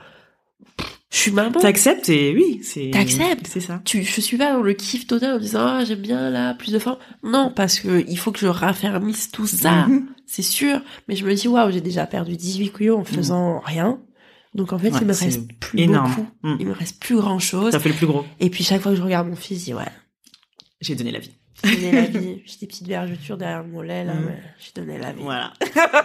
[1.16, 1.58] je suis maman.
[1.58, 2.90] T'acceptes et oui, c'est.
[2.92, 3.46] T'acceptes.
[3.48, 3.80] C'est ça.
[3.86, 6.72] Tu, je suis pas dans le kiff total en disant ah j'aime bien là plus
[6.72, 6.98] de forme.
[7.22, 9.86] Non, parce que il faut que je raffermisse tout ça.
[10.26, 10.80] C'est sûr.
[11.08, 13.98] Mais je me dis, waouh, j'ai déjà perdu 18 kilos en faisant rien.
[14.54, 16.10] Donc en fait, Ouais, il me reste plus énorme.
[16.14, 16.28] beaucoup.
[16.42, 16.56] Mm.
[16.60, 17.72] Il me reste plus grand chose.
[17.72, 18.24] Ça fait le plus gros.
[18.40, 19.84] Et puis chaque fois que je regarde mon fils, je dis, ouais,
[20.80, 21.35] J'ai donné la vie.
[21.64, 22.42] J'ai donné la vie.
[22.44, 24.24] J'ai des petites vergetures derrière mon lait, là, Mm.
[24.26, 25.22] mais j'ai donné la vie.
[25.22, 25.52] Voilà.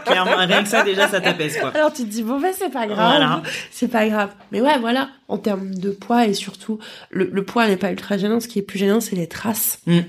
[0.05, 1.69] Clairement, rien que ça déjà, ça t'apaise quoi.
[1.75, 2.97] Alors tu te dis, bon, ben c'est pas grave.
[2.97, 3.43] Voilà.
[3.71, 4.31] C'est pas grave.
[4.51, 8.17] Mais ouais, voilà, en termes de poids et surtout, le, le poids n'est pas ultra
[8.17, 8.39] gênant.
[8.39, 9.79] Ce qui est plus gênant, c'est les traces.
[9.87, 9.99] Mm.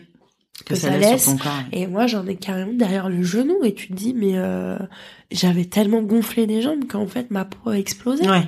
[0.64, 1.22] Que Que ça ça laisse laisse.
[1.24, 1.52] sur ton corps.
[1.72, 3.64] Et moi, j'en ai carrément derrière le genou.
[3.64, 4.78] Et tu te dis, mais euh,
[5.33, 8.28] j'avais tellement gonflé les jambes qu'en fait, ma peau a explosé.
[8.28, 8.42] Ouais,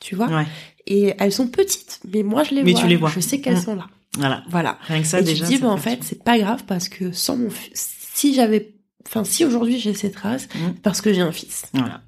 [0.00, 0.26] Tu vois?
[0.26, 0.46] Ouais.
[0.88, 2.80] Et elles sont petites, mais moi je les Mais vois.
[2.80, 3.10] tu les vois.
[3.14, 3.62] Je sais qu'elles Mm.
[3.62, 3.86] sont là.
[4.18, 4.42] Voilà.
[4.48, 4.78] Voilà.
[4.82, 5.46] Rien que ça et déjà.
[5.46, 8.74] tu dis, bah, en fait, c'est pas grave parce que sans mon fils, si j'avais,
[9.06, 10.74] enfin, si aujourd'hui j'ai ces traces, Mm.
[10.82, 11.64] parce que j'ai un fils.
[11.72, 12.02] Voilà.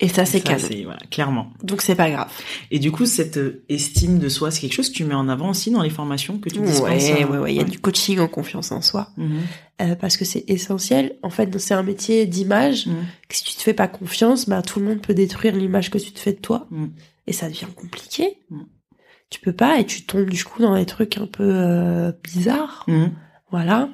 [0.00, 0.66] Et ça, c'est cadeau.
[0.82, 1.52] Voilà, clairement.
[1.62, 2.28] Donc c'est pas grave.
[2.72, 5.28] Et du coup, cette euh, estime de soi, c'est quelque chose que tu mets en
[5.28, 6.82] avant aussi dans les formations que tu dispenses.
[6.82, 7.54] Ouais, ouais, ouais.
[7.54, 9.10] Il y a du coaching en confiance en soi.
[9.16, 9.40] Mhm.
[9.82, 11.16] Euh, parce que c'est essentiel.
[11.22, 12.86] En fait, c'est un métier d'image.
[13.28, 15.98] Que Si tu te fais pas confiance, bah, tout le monde peut détruire l'image que
[15.98, 16.66] tu te fais de toi.
[16.72, 16.86] Mm.
[17.28, 18.38] Et ça devient compliqué.
[19.34, 22.84] Tu peux pas et tu tombes du coup dans des trucs un peu euh, bizarres.
[22.86, 23.10] Mhm.
[23.50, 23.88] Voilà.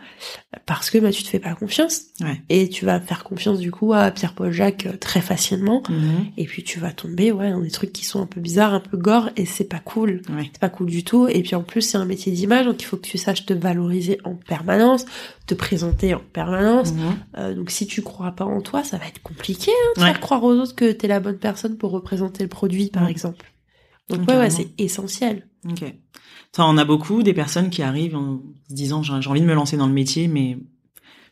[0.67, 2.03] Parce que bah, tu te fais pas confiance.
[2.21, 2.43] Ouais.
[2.51, 5.83] Et tu vas faire confiance du coup à Pierre-Paul Jacques euh, très facilement.
[5.89, 6.27] Mhm.
[6.37, 8.81] Et puis tu vas tomber ouais, dans des trucs qui sont un peu bizarres, un
[8.81, 10.21] peu gore, et c'est pas cool.
[10.29, 10.51] Ouais.
[10.53, 11.27] C'est pas cool du tout.
[11.29, 13.55] Et puis en plus, c'est un métier d'image, donc il faut que tu saches te
[13.55, 15.07] valoriser en permanence,
[15.47, 16.93] te présenter en permanence.
[16.93, 17.01] Mhm.
[17.39, 20.09] Euh, donc si tu crois pas en toi, ça va être compliqué hein, de Ouais.
[20.09, 23.51] faire croire aux autres que t'es la bonne personne pour représenter le produit, par exemple.
[24.11, 25.47] Donc Ouais, ouais, c'est essentiel.
[25.69, 25.85] Ok.
[26.53, 29.55] Ça, on a beaucoup des personnes qui arrivent en se disant j'ai envie de me
[29.55, 30.59] lancer dans le métier, mais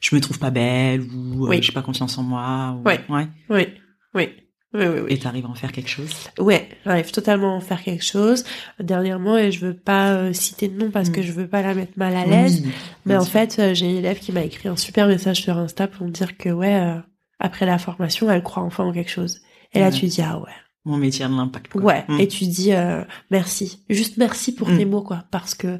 [0.00, 1.62] je me trouve pas belle ou euh, Oui.
[1.62, 2.76] j'ai pas confiance en moi.
[2.78, 2.86] Ou...
[2.86, 3.00] Ouais.
[3.08, 3.28] ouais.
[3.50, 3.66] Oui,
[4.14, 4.28] oui.
[4.74, 5.12] Oui, oui, oui.
[5.14, 6.14] Et t'arrives à en faire quelque chose?
[6.38, 8.44] Ouais, j'arrive totalement à en faire quelque chose.
[8.78, 11.12] Dernièrement, et je veux pas euh, citer de nom parce Mm.
[11.12, 12.72] que je veux pas la mettre mal à l'aise, Oui,
[13.06, 15.88] mais en fait, euh, j'ai une élève qui m'a écrit un super message sur Insta
[15.88, 16.98] pour me dire que ouais, euh,
[17.40, 19.40] après la formation, elle croit enfin en quelque chose.
[19.72, 20.52] Et là, tu dis ah ouais,
[20.88, 21.74] mon métier de l'impact.
[21.74, 22.04] ouais.
[22.08, 22.20] Mm.
[22.20, 24.78] Et tu dis euh, merci, juste merci pour Mm.
[24.78, 25.78] tes mots quoi, parce que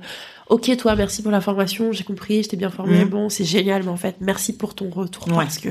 [0.49, 3.09] ok toi, merci pour la formation, j'ai compris, je t'ai bien formé, Mm.
[3.09, 5.35] bon c'est génial, mais en fait merci pour ton retour Ouais.
[5.44, 5.71] parce que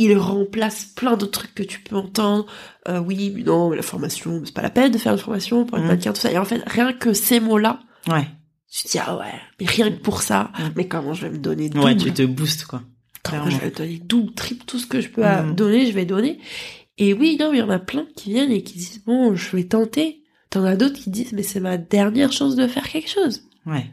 [0.00, 2.46] il remplace plein d'autres trucs que tu peux entendre.
[2.88, 5.64] Euh, oui, mais non, mais la formation, c'est pas la peine de faire une formation
[5.64, 5.88] pour être Mm.
[5.88, 6.30] mannequin, tout ça.
[6.30, 8.28] Et en fait, rien que ces mots-là, Ouais.
[8.70, 9.24] tu te dis, ah ouais,
[9.58, 10.62] mais rien que pour ça, Mm.
[10.76, 12.82] mais comment je vais me donner double Ouais, tu te boostes quoi.
[13.24, 15.54] Comment je vais donner double, triple, tout ce que je peux Mm.
[15.56, 16.38] donner, je vais donner.
[16.98, 19.34] Et oui, non, mais il y en a plein qui viennent et qui disent, bon,
[19.34, 20.22] je vais tenter.
[20.50, 23.42] T'en as d'autres qui disent, mais c'est ma dernière chance de faire quelque chose.
[23.66, 23.86] Ouais.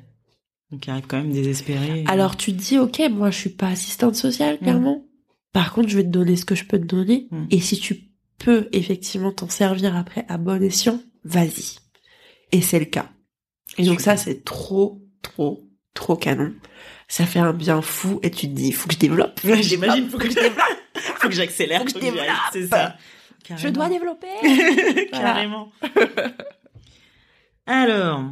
[0.71, 2.03] Donc il arrive quand même désespéré.
[2.07, 4.63] Alors tu te dis, ok, moi je suis pas assistante sociale, Mm.
[4.63, 5.05] clairement.
[5.53, 7.27] Par contre, je vais te donner ce que je peux te donner.
[7.31, 7.45] Mm.
[7.51, 7.97] Et si tu
[8.39, 11.77] peux effectivement t'en servir après à bon escient, vas-y.
[12.51, 13.09] Et c'est le cas.
[13.77, 16.53] Et donc ça, c'est trop, trop, trop canon.
[17.07, 19.39] Ça fait un bien fou et tu te dis, faut que je développe.
[19.61, 20.57] J'imagine, faut que je développe.
[21.25, 21.79] Faut que j'accélère.
[21.79, 22.25] Faut que je développe.
[22.51, 22.95] C'est ça.
[23.55, 24.27] Je dois développer.
[25.11, 25.71] Carrément.
[27.67, 28.23] Alors,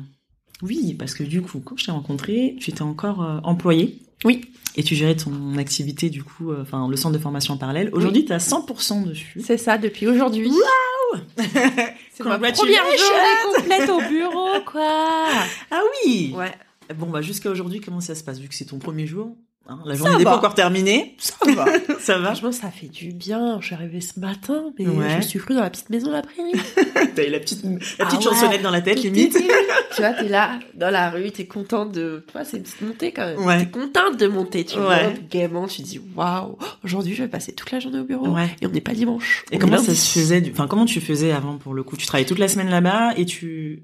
[0.62, 4.00] oui, parce que du coup, quand je t'ai rencontré, tu étais encore euh, employé.
[4.26, 4.52] Oui.
[4.76, 7.90] Et tu gérais ton activité, du coup, euh, enfin, le centre de formation en parallèle.
[7.94, 9.42] Aujourd'hui, tu as 100% dessus.
[9.44, 10.52] C'est ça, depuis aujourd'hui.
[11.38, 15.28] C'est ma première journée complète au bureau, quoi.
[15.70, 16.52] Ah oui Ouais.
[16.96, 19.36] Bon, bah jusqu'à aujourd'hui, comment ça se passe Vu que c'est ton premier jour,
[19.68, 21.16] hein, la journée n'est pas encore terminée.
[21.20, 21.66] Ça va.
[22.00, 23.60] ça va Franchement, ça fait du bien.
[23.62, 25.18] Je suis arrivée ce matin, mais Ouais.
[25.22, 26.52] je suis crue dans la petite maison de la prairie.
[27.16, 28.24] T'as eu la petite, la Ah petite ouais.
[28.26, 29.34] chansonnette dans la tête, limite.
[29.96, 32.24] tu vois, t'es là, dans la rue, t'es contente de...
[32.28, 33.40] Tu vois, c'est une petite montée quand même.
[33.46, 33.60] Ouais.
[33.66, 35.10] T'es contente de monter, tu Ouais.
[35.10, 38.28] montes gaiement, tu dis, waouh, aujourd'hui, je vais passer toute la journée au bureau.
[38.30, 38.50] Ouais.
[38.62, 39.44] Et on n'est pas dimanche.
[39.52, 40.52] Et on comment ça se faisait du...
[40.52, 41.98] Enfin, comment tu faisais avant pour le coup?
[41.98, 43.84] Tu travaillais toute la semaine là-bas et tu...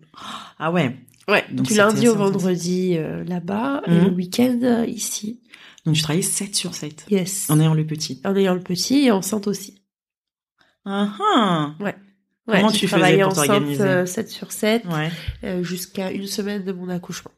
[0.60, 0.96] Ah ouais.
[1.28, 5.40] Ouais, Donc du lundi au vendredi euh, là-bas, et le week-end euh, ici.
[5.86, 7.50] Donc tu travaillais 7 sur 7 Yes.
[7.50, 8.22] en ayant le petit.
[8.26, 9.82] En ayant le petit et enceinte aussi.
[10.86, 11.76] Ah ah.
[11.80, 11.96] Ouais,
[12.48, 13.82] Comment j'ai tu faisais pour t'organiser?
[13.84, 15.12] euh, 7 sur 7 Ouais.
[15.44, 17.32] euh, jusqu'à une semaine de mon accouchement.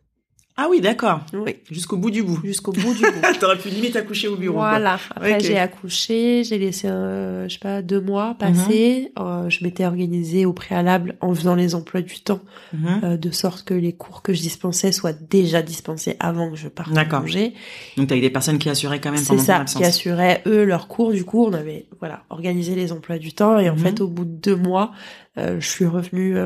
[0.64, 1.22] Ah oui, d'accord.
[1.34, 2.40] Oui, Jusqu'au bout du bout.
[2.44, 3.22] jusqu'au bout du bout.
[3.40, 4.58] T'aurais pu limite accoucher au bureau.
[4.60, 4.70] quoi.
[4.70, 5.00] Voilà.
[5.16, 9.12] Après, j'ai accouché, j'ai laissé, euh, je sais pas, deux mois passer.
[9.18, 9.24] Mhm.
[9.26, 12.42] Euh, je m'étais organisée au préalable en faisant les emplois du temps,
[12.74, 13.02] Mhm.
[13.04, 16.68] euh, de sorte que les cours que je dispensais soient déjà dispensés avant que je
[16.68, 17.54] parte en congé.
[17.98, 19.82] Donc t'avais des personnes qui assuraient quand même C'est pendant ton ça, absence.
[19.82, 21.12] qui assuraient eux leurs cours.
[21.12, 23.80] Du coup, on avait voilà organisé les emplois du temps et en Mhm.
[23.80, 24.92] fait, au bout de deux mois,
[25.40, 26.38] euh, je suis revenue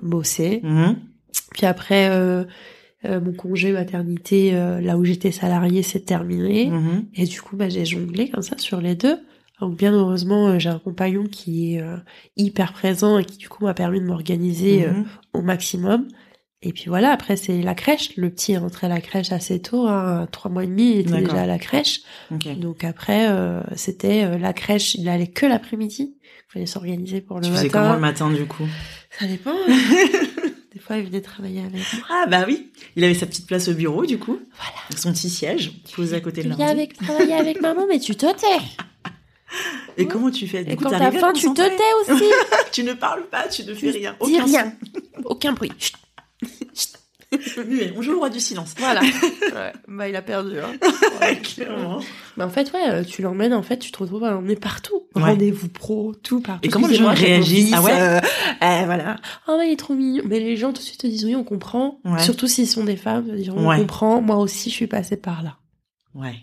[0.00, 0.62] bosser.
[1.52, 2.44] Puis après, euh,
[3.04, 6.66] euh, mon congé maternité, euh, là où j'étais salariée, s'est terminé.
[6.66, 7.06] Mhm.
[7.14, 9.18] Et du coup, bah, j'ai jonglé comme ça sur les deux.
[9.60, 11.84] Donc bien heureusement, euh, j'ai un compagnon qui est
[12.36, 15.04] hyper présent et qui du coup m'a permis de m'organiser Mhm.
[15.34, 16.08] au maximum.
[16.64, 18.16] Et puis voilà, après c'est la crèche.
[18.16, 20.98] Le petit est rentré à la crèche assez tôt, hein, trois mois et demi, il
[21.00, 22.02] était déjà à la crèche.
[22.56, 26.14] Donc après, euh, c'était euh, la crèche, il allait que l'après-midi.
[26.22, 27.80] Il fallait s'organiser pour le Tu faisais matin.
[27.82, 28.66] comment le matin du coup?
[29.18, 29.50] Ça dépend.
[29.50, 29.72] hein.
[30.92, 32.02] Fois, il venait travailler avec moi.
[32.10, 34.38] Ah bah oui, il avait sa petite place au bureau du coup.
[34.56, 35.00] Voilà.
[35.00, 36.64] Son petit siège posé à côté Tu de l'ordi.
[36.64, 38.62] avec, travailler avec maman, mais tu te tais.
[39.96, 40.64] Et comment tu fais?
[40.64, 42.24] Du Et coup, quand t'as faim, tu te tais aussi.
[42.72, 44.16] Tu ne parles pas, tu ne fais rien.
[44.24, 44.72] Dis Aucun rien.
[45.24, 45.72] Aucun bruit.
[45.78, 45.94] Chut.
[47.66, 47.92] Muet.
[47.96, 48.74] On joue le roi du silence.
[48.78, 49.00] Voilà.
[49.52, 49.72] Ouais.
[49.86, 50.58] Bah, il a perdu.
[50.58, 50.78] Hein.
[51.42, 52.00] Clairement.
[52.38, 55.02] Mais en fait, ouais, euh, tu l'emmènes, en fait, tu te retrouves à l'emmener partout.
[55.14, 55.22] Ouais.
[55.22, 56.66] Rendez-vous pro, tout partout.
[56.66, 58.18] Et comment les gens réagissent Ah ouais euh,
[58.62, 59.16] euh, voilà.
[59.46, 60.22] Oh, mais il est trop mignon.
[60.26, 62.00] Mais les gens tout de suite te disent oui, on comprend.
[62.06, 62.22] Ouais.
[62.22, 63.76] Surtout s'ils sont des femmes, ils diront Ouais.
[63.76, 64.22] on comprend.
[64.22, 65.58] Moi aussi, je suis passée par là.
[66.14, 66.36] Ouais.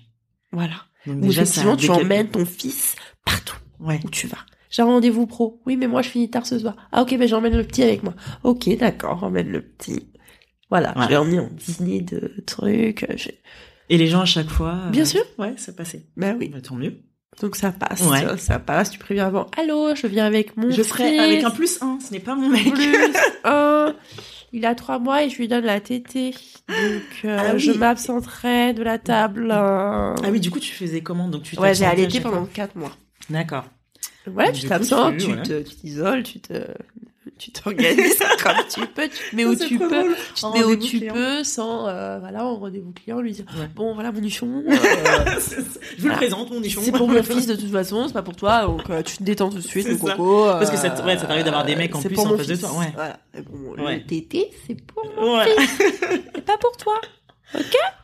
[0.52, 0.76] Voilà.
[1.08, 4.00] Donc Ou déjà, effectivement, tu emmènes ton fils partout Ouais.
[4.06, 4.38] où tu vas.
[4.70, 5.62] J'ai un rendez-vous pro.
[5.66, 6.76] Oui, mais moi, je finis tard ce soir.
[6.92, 8.14] Ah, ok, ben j'emmène le petit avec moi.
[8.44, 10.08] Ok, d'accord, emmène le petit.
[10.70, 11.06] Voilà, Ouais.
[11.06, 13.06] je l'ai emmené en dîner de trucs.
[13.90, 14.78] Et les gens à chaque fois.
[14.86, 15.24] euh, Bien sûr.
[15.38, 16.06] Ouais, ça passait.
[16.16, 16.50] Ben oui.
[16.50, 17.00] Bah, tant mieux.
[17.42, 18.38] Donc ça passe, Ouais.
[18.38, 18.92] ça passe.
[18.92, 19.48] Tu préviens avant.
[19.58, 21.20] Allô, je viens avec mon Je fils.
[21.20, 21.98] avec un plus un.
[22.06, 22.72] Ce n'est pas mon mec.
[22.74, 22.96] plus
[23.46, 23.96] un.
[24.52, 26.32] Il a trois mois et je lui donne la tétée.
[26.68, 27.60] Donc euh, Ah oui.
[27.60, 29.52] je m'absenterai de la table.
[29.52, 30.16] euh.
[30.24, 31.28] Ah oui, du coup, tu faisais comment?
[31.28, 32.92] Donc tu Ouais, j'ai allaité pendant quatre mois.
[33.30, 33.66] D'accord.
[34.26, 35.42] Voilà, Donc, tu t'absentes, tu- tu voilà.
[35.44, 36.54] te- tu t'isoles, tu te,
[37.40, 40.16] tu t'organises comme tu peux, tu te mets où tu peux, drôle.
[40.36, 41.14] tu te mets où tu client.
[41.14, 43.68] peux sans, euh, voilà, en rendez-vous client, lui dire, Ouais.
[43.76, 44.72] bon, voilà mon nichon, euh.
[44.76, 45.66] Je vous
[46.00, 46.14] Voilà.
[46.14, 46.82] le présente, mon nichon.
[46.84, 49.24] c'est pour mon fils de toute façon, c'est pas pour toi, donc euh, tu te
[49.24, 49.96] détends tout de suite, ça.
[50.16, 50.46] coco.
[50.46, 52.48] Parce que ça ouais, ça t'arrive d'avoir des mecs en c'est plus pour en face
[52.48, 52.92] de toi, ouais.
[52.94, 53.18] Voilà.
[53.50, 53.96] Bon, Ouais.
[53.98, 55.46] Le tété, c'est pour mon Ouais.
[55.58, 55.70] fils,
[56.36, 57.00] c'est pas pour toi.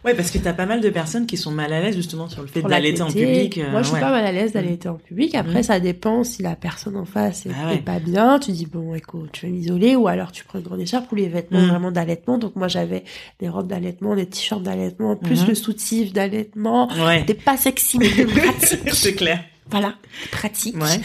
[0.04, 2.42] Ouais, parce que t'as pas mal de personnes qui sont mal à l'aise justement sur
[2.44, 3.58] le fait d'allaiter en public.
[3.58, 4.00] euh, Moi, je suis ouais.
[4.02, 5.34] pas mal à l'aise d'allaiter en public.
[5.34, 5.64] Après, Mhm.
[5.64, 7.76] ça dépend si la personne en face est, Ah ouais.
[7.76, 8.38] est pas bien.
[8.40, 11.16] Tu dis, bon, écoute, tu vas m'isoler ou alors tu prends une grande écharpe ou
[11.16, 11.70] les vêtements Mhm.
[11.70, 12.38] vraiment d'allaitement.
[12.38, 13.04] Donc, moi, j'avais
[13.40, 15.48] des robes d'allaitement, des t-shirts d'allaitement, plus Mhm.
[15.50, 16.88] le soutif d'allaitement.
[17.04, 17.20] Ouais.
[17.20, 18.94] C'était pas sexy, mais pratique.
[18.94, 19.44] C'est clair.
[19.72, 19.96] voilà,
[20.32, 20.76] pratique.
[20.78, 21.00] Ouais.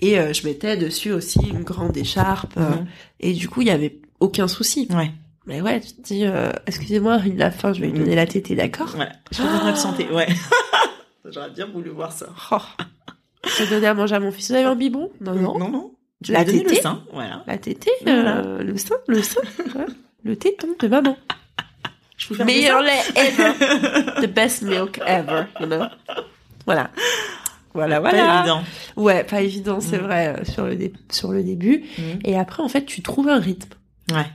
[0.00, 2.54] Et euh, je mettais dessus aussi une grande écharpe.
[2.56, 2.86] euh, Mhm.
[3.20, 4.88] et du coup, il y avait aucun souci.
[4.90, 5.10] Ouais.
[5.46, 8.26] Mais ouais, tu te dis, euh, excusez-moi, il a faim, je vais lui donner la
[8.26, 9.12] tétée, d'accord Voilà.
[9.30, 10.08] Je vais m'absenter.
[10.10, 10.26] Ouais.
[11.30, 12.26] J'aurais bien voulu voir ça.
[12.50, 12.58] Oh.
[13.46, 14.48] Je vais donner à manger à mon fils.
[14.50, 15.58] Vous avez un biberon Non, non.
[15.58, 15.92] Non, non.
[16.24, 17.02] Tu La donné le tétée sein.
[17.12, 17.44] Voilà.
[17.46, 18.38] La tétée, Voilà.
[18.38, 19.40] euh, le sein, le sein,
[19.76, 19.86] ouais.
[20.24, 21.16] le téton de maman.
[22.16, 23.52] Je peux faire Meilleur lait ever.
[24.22, 25.84] The best milk ever, you know.
[26.64, 26.90] Voilà.
[27.74, 28.02] Voilà, seins.
[28.02, 28.38] Pas voilà.
[28.40, 28.62] évident.
[28.96, 30.02] Ouais, pas évident, c'est Mm.
[30.04, 30.78] vrai, euh, sur le,
[31.12, 31.84] sur le début.
[31.98, 32.18] Mhm.
[32.24, 33.68] Et après, en fait, tu trouves un rythme.
[34.12, 34.26] Ouais.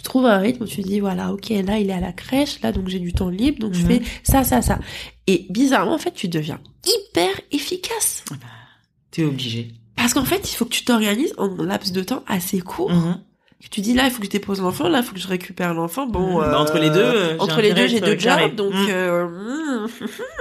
[0.00, 2.62] Tu trouves un rythme où tu dis, voilà, ok, là, il est à la crèche,
[2.62, 3.86] là, donc j'ai du temps libre, donc je Mhm.
[3.88, 4.78] fais ça, ça, ça.
[5.26, 8.24] Et bizarrement, en fait, tu deviens hyper efficace.
[9.10, 9.72] T'es obligé.
[9.96, 12.90] Parce qu'en fait, il faut que tu t'organises en un laps de temps assez court.
[12.90, 13.20] Mhm.
[13.70, 15.74] tu dis là il faut que je dépose l'enfant là il faut que je récupère
[15.74, 16.50] l'enfant bon Mmh.
[16.50, 18.44] Bah, entre les deux, euh, entre les deux j'ai être deux carré.
[18.44, 18.86] jobs donc Mmh.
[18.88, 19.86] euh,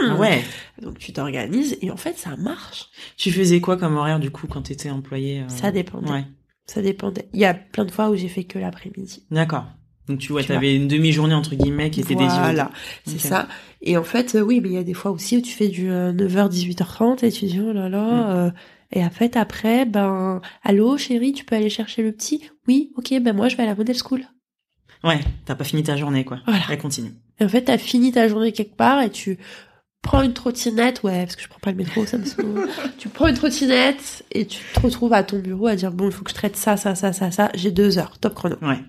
[0.08, 0.14] mmh.
[0.20, 0.42] Ouais.
[0.82, 4.48] donc tu t'organises et en fait ça marche Tu faisais quoi comme horaire du coup
[4.48, 6.24] quand t'étais employé euh, ça dépendait Ouais.
[6.70, 9.66] Ça dépendait il y a plein de fois où j'ai fait que l'après-midi D'accord.
[10.08, 12.38] Donc tu vois, Tu t'avais une demi-journée entre guillemets qui était dédiée.
[12.40, 12.72] au- voilà
[13.06, 13.48] c'est ça
[13.82, 15.68] et en fait euh, oui mais il y a des fois aussi où tu fais
[15.68, 18.30] du euh, 9h 18h30 et tu dis oh là là Mmh.
[18.30, 18.52] euh,
[18.92, 22.50] Et en fait, après, ben, allô, chérie, tu peux aller chercher le petit?
[22.68, 24.24] Oui, ok, ben moi, je vais à la model school.
[25.04, 26.40] Ouais, t'as pas fini ta journée, quoi.
[26.48, 26.64] Voilà.
[26.72, 27.12] Elle continue.
[27.40, 29.38] Et en fait, t'as fini ta journée quelque part et tu
[30.02, 32.68] prends une trottinette, ouais, parce que je prends pas le métro, ça me saoule.
[32.98, 36.12] tu prends une trottinette et tu te retrouves à ton bureau à dire, bon, il
[36.12, 38.56] faut que je traite ça, ça, ça, ça, ça, j'ai deux heures, top chrono.
[38.62, 38.80] Ouais.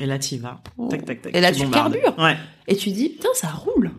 [0.00, 0.62] Et là, t'y vas.
[0.90, 1.34] Tac, tac, tac.
[1.34, 1.92] Et là, tu bombardes.
[2.00, 2.18] carbures.
[2.22, 2.36] Ouais.
[2.66, 3.90] Et tu dis, putain, ça roule.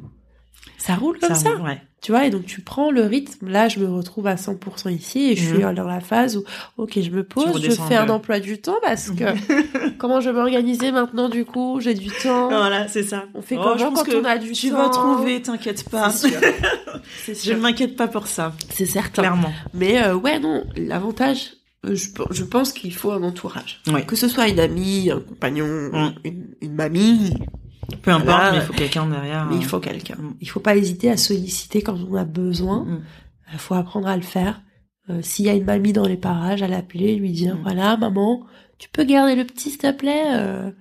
[0.78, 1.52] Ça roule comme ça.
[1.52, 1.82] roule, Ouais.
[2.04, 3.48] Tu vois, et donc tu prends le rythme.
[3.50, 5.54] Là, je me retrouve à 100% ici et je Mhm.
[5.56, 6.44] suis dans la phase où,
[6.78, 9.24] ok, je me pose, je fais un emploi du temps parce que
[9.98, 12.50] comment je vais m'organiser maintenant du coup, j'ai du temps.
[12.50, 13.24] Voilà, c'est ça.
[13.34, 14.78] On fait Oh, comment je pense quand que on a du Tu temps?
[14.78, 16.10] vas trouver, t'inquiète pas.
[16.12, 16.30] Sûr.
[17.28, 18.54] Je ne m'inquiète pas pour ça.
[18.70, 19.22] C'est certain.
[19.24, 19.52] Clairement.
[19.74, 21.54] Mais euh, ouais, non, l'avantage,
[21.86, 23.82] euh, je, pe- je pense qu'il faut un entourage.
[23.88, 24.06] Ouais.
[24.06, 27.34] Que ce soit une amie, un compagnon, une, une mamie,
[28.02, 29.46] Peu importe, mais il faut quelqu'un derrière.
[29.46, 30.16] mais euh, il faut quelqu'un.
[30.16, 30.36] Mm.
[30.42, 32.86] Il faut pas hésiter à solliciter quand on a besoin.
[32.86, 33.02] Mm.
[33.54, 34.62] Il faut apprendre à le faire.
[35.10, 37.62] Euh, S'il y a une mamie dans les parages, à l'appeler, lui dire Mm.
[37.64, 38.46] voilà maman,
[38.80, 40.24] tu peux garder le petit s'il te plaît.
[40.34, 40.72] Euh,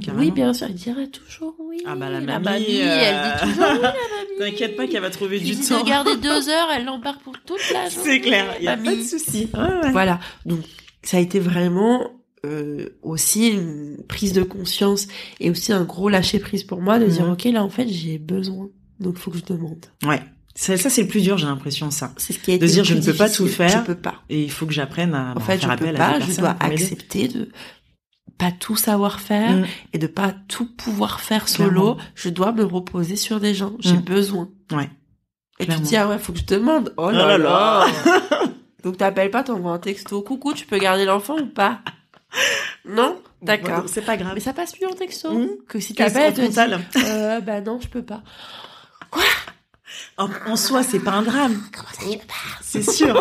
[0.00, 0.18] Carrément.
[0.24, 1.78] oui bien sûr, il dirait toujours oui.
[1.86, 3.14] Ah bah, la la mamie, euh, elle
[3.46, 4.38] dit toujours oui la mamie.
[4.38, 5.82] T'inquiète pas qu'elle va trouver Tu du dis temps.
[5.82, 8.10] de garder deux heures, elle l'embarque pour toute la journée.
[8.10, 8.88] C'est clair, il y a mamie.
[8.88, 9.48] pas de souci.
[9.54, 9.90] Ouais.
[9.92, 10.18] Voilà.
[10.46, 10.60] Donc,
[11.02, 12.10] ça a été vraiment
[12.44, 15.08] euh, aussi une prise de conscience
[15.40, 18.18] et aussi un gros lâcher prise pour moi de dire ok là en fait j'ai
[18.18, 18.68] besoin
[19.00, 19.84] donc faut que je demande.
[20.06, 20.22] Ouais.
[20.56, 22.12] Ça, ça, c'est le plus dur, j'ai l'impression, ça.
[22.16, 23.70] C'est ce qui a été De dire, je ne peux pas tout faire.
[23.70, 24.22] Je peux pas.
[24.30, 26.18] Et il faut que j'apprenne à En fait, faire je peux appel à pas.
[26.20, 27.48] des Je dois accepter de
[28.38, 29.66] pas tout savoir faire Mm.
[29.94, 31.94] et de pas tout pouvoir faire solo.
[31.94, 31.96] Clairement.
[32.14, 33.72] Je dois me reposer sur des gens.
[33.80, 34.02] J'ai Mm.
[34.02, 34.48] besoin.
[34.70, 34.88] Ouais.
[35.58, 35.82] Et Clairement.
[35.82, 36.94] tu te dis ah ouais faut que je demande.
[36.98, 37.86] Oh Oh là là là.
[38.06, 38.42] là.
[38.84, 40.22] Donc t'appelles pas, t'envoies un texto.
[40.22, 41.80] Coucou, tu peux garder l'enfant ou pas?
[42.86, 43.16] Non?
[43.42, 43.84] D'accord.
[43.86, 44.32] C'est pas grave.
[44.34, 45.32] Mais ça passe plus en texto.
[45.32, 45.48] Mmh.
[45.68, 48.22] Que si t'appelles, elle te en dit, euh, bah non, je peux pas.
[50.16, 51.60] En, en soi, c'est pas un drame.
[52.62, 53.14] C'est sûr.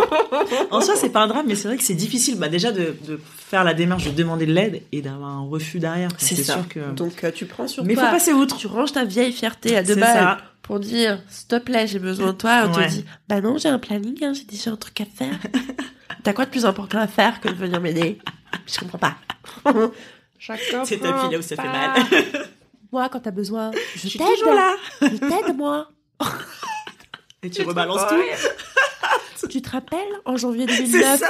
[0.71, 2.95] en soi, c'est pas un drame, mais c'est vrai que c'est difficile, bah, déjà de,
[3.07, 6.09] de faire la démarche de demander de l'aide et d'avoir un refus derrière.
[6.17, 6.53] C'est ça.
[6.53, 6.91] sûr que.
[6.91, 8.09] Donc euh, tu prends sur Mais faut toi.
[8.11, 8.57] passer outre.
[8.57, 10.37] Tu ranges ta vieille fierté à deux balles ça.
[10.63, 12.63] pour dire s'il te plaît, j'ai besoin de toi.
[12.67, 12.87] On Ouais.
[12.87, 15.35] te dit bah non, j'ai un planning, hein, j'ai déjà un truc à faire.
[16.23, 18.19] T'as quoi de plus important à faire que de venir m'aider?
[18.67, 19.15] Je comprends pas.
[20.85, 21.93] C'est tapis là où ça fait mal.
[22.91, 24.27] Moi, quand t'as besoin, je, Je t'aide.
[24.37, 24.75] toujours là.
[25.01, 25.89] Je t'aide, moi.
[27.41, 29.47] Et tu rebalances tout?
[29.49, 31.27] Tu te rappelles en janvier C'est 2009 ça.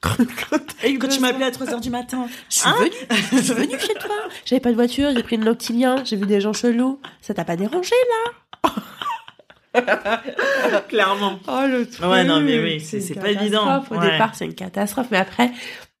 [0.00, 0.16] quand
[0.86, 2.28] eu Quand tu m'appelais à 3h du matin.
[2.48, 2.76] Je suis Hein?
[2.78, 2.92] Venue,
[3.32, 4.14] je suis venue chez toi.
[4.44, 7.00] J'avais pas de voiture, j'ai pris une Loctilien, j'ai vu des gens chelous.
[7.22, 7.94] Ça t'a pas dérangé
[10.88, 11.38] Clairement.
[11.48, 12.06] Oh le truc.
[12.06, 13.82] Ouais, non, mais oui, c'est- pas évident.
[13.90, 14.10] Au Ouais.
[14.12, 15.50] départ, c'est une catastrophe, mais après,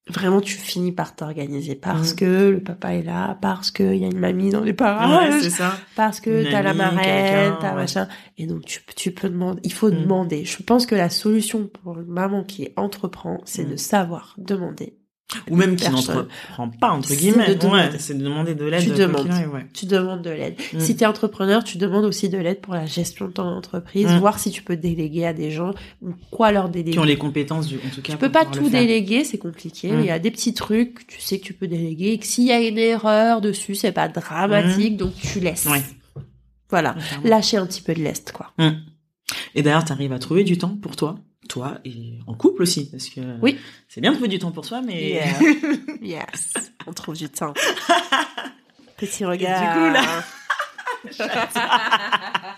[0.08, 2.16] vraiment, tu finis par t'organiser parce Mhm.
[2.16, 5.42] que le papa est là, parce qu'il y a une mamie dans les Ouais, parages,
[5.42, 5.76] c'est ça.
[5.96, 7.74] parce que t'as la marraine, t'as ouais.
[7.76, 8.08] machin.
[8.38, 10.02] Et donc, tu, tu peux demander, il faut Mhm.
[10.02, 10.44] demander.
[10.44, 13.70] Je pense que la solution pour une maman qui entreprend, c'est Mhm.
[13.72, 14.94] de savoir demander.
[15.50, 16.14] Ou même qui Personne.
[16.14, 17.48] n'entreprend pas, entre C'est guillemets.
[17.48, 17.82] de demander.
[17.90, 18.82] Ouais, c'est de demander de l'aide.
[18.84, 19.66] Tu ouais.
[19.74, 20.54] Tu demandes de l'aide.
[20.72, 20.78] Mm.
[20.78, 24.06] Si tu es entrepreneur, tu demandes aussi de l'aide pour la gestion de ton entreprise,
[24.06, 24.18] Mm.
[24.18, 26.92] voir si tu peux déléguer à des gens ou quoi leur déléguer.
[26.92, 28.12] Qui ont les compétences, du, en tout cas.
[28.12, 29.90] Tu peux pas tout déléguer, c'est compliqué.
[29.90, 30.00] Mm.
[30.00, 32.12] Il y a des petits trucs, tu sais que tu peux déléguer.
[32.12, 35.66] Et que s'il y a une erreur dessus, c'est pas dramatique, donc tu laisses.
[35.66, 35.82] Ouais.
[36.70, 36.94] Voilà.
[37.24, 38.52] Lâcher un petit peu de lest, quoi.
[39.56, 43.08] Et d'ailleurs, t'arrives à trouver du temps pour toi, toi et en couple aussi, parce
[43.08, 43.58] que Oui.
[43.88, 45.26] c'est bien de trouver du temps pour soi, mais Yeah.
[46.02, 46.72] yes.
[46.86, 47.54] On trouve du temps.
[48.96, 49.60] Petit Et regard.
[49.60, 50.24] du coup, là-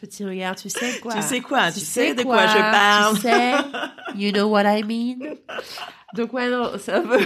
[0.00, 1.14] Petit regard, tu sais quoi?
[1.14, 3.14] Tu sais quoi, tu, sais, de quoi, je parle.
[3.16, 3.52] Tu sais,
[4.16, 5.34] you know what I mean?
[6.14, 7.18] Donc ouais, non, c'est un peu,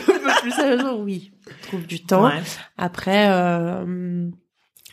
[0.43, 1.33] plus sérieusement, oui.
[1.49, 2.27] On trouve du temps.
[2.27, 2.43] Ouais.
[2.77, 4.29] Après, euh,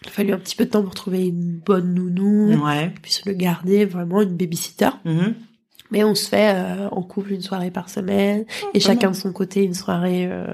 [0.02, 2.93] il a fallu un petit peu de temps pour trouver une bonne nounou, Ouais.
[3.02, 4.89] puis se le garder, vraiment une babysitter.
[5.06, 5.36] Mhm.
[5.93, 9.15] Mais on se fait euh, en couple une soirée par semaine, et pas chacun de
[9.15, 10.47] son côté une soirée, euh,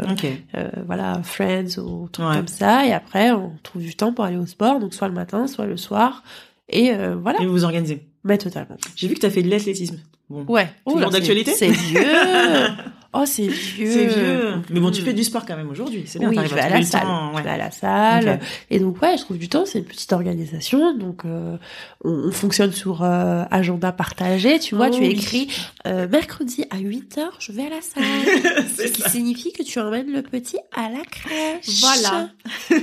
[0.56, 2.36] euh, voilà, friends ou Ouais.
[2.36, 2.86] comme ça.
[2.86, 5.66] Et après, on trouve du temps pour aller au sport, donc soit le matin, soit
[5.66, 6.24] le soir.
[6.68, 8.06] Et euh, voilà, Et vous vous organisez.
[8.26, 8.76] mais totalement.
[8.96, 9.98] J'ai vu que t'as fait de l'athlétisme.
[10.30, 10.44] Bon.
[10.48, 10.68] Ouais.
[10.86, 12.04] Toujours d'actualité C'est vieux.
[13.14, 13.92] oh, c'est vieux.
[13.92, 14.54] C'est vieux.
[14.70, 16.04] Mais bon, tu fais du sport quand même aujourd'hui.
[16.06, 17.02] C'est bien, Oui, je vais à la le salle.
[17.04, 18.40] temps, Je vais à la salle.
[18.70, 19.66] Et donc, ouais, je trouve du temps.
[19.66, 20.96] C'est une petite organisation.
[20.98, 21.58] Donc, euh,
[22.04, 24.60] on, on fonctionne sur euh, agenda partagé.
[24.60, 25.08] Tu vois, Oh tu oui.
[25.12, 25.48] écris
[25.88, 28.64] euh, mercredi à 8 heures, je vais à la salle.
[28.78, 29.10] Ce c'est qui ça.
[29.10, 31.82] signifie que tu emmènes le petit à la crèche.
[31.82, 32.30] Voilà.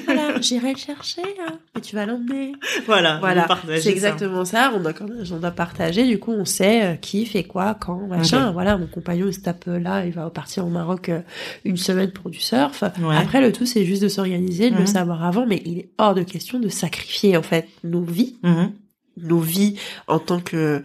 [0.06, 2.52] voilà, j'irai le chercher, hein, et tu vas l'emmener.
[2.86, 3.18] Voilà.
[3.18, 3.90] Voilà, c'est ça.
[3.90, 4.72] exactement ça.
[4.74, 6.04] On a quand même un agenda partagé.
[6.06, 8.50] Du coup, on sait qui fait quoi, quand, machin.
[8.52, 11.20] Voilà, mon compagnon, il se tape là, il va partir au Maroc euh,
[11.64, 12.82] une semaine pour du surf.
[13.00, 13.16] Ouais.
[13.16, 14.86] Après, le tout, c'est juste de s'organiser, de le Mhm.
[14.86, 18.72] savoir avant, mais il est hors de question de sacrifier, en fait, nos vies, Mhm.
[19.22, 19.76] nos vies
[20.08, 20.82] en tant que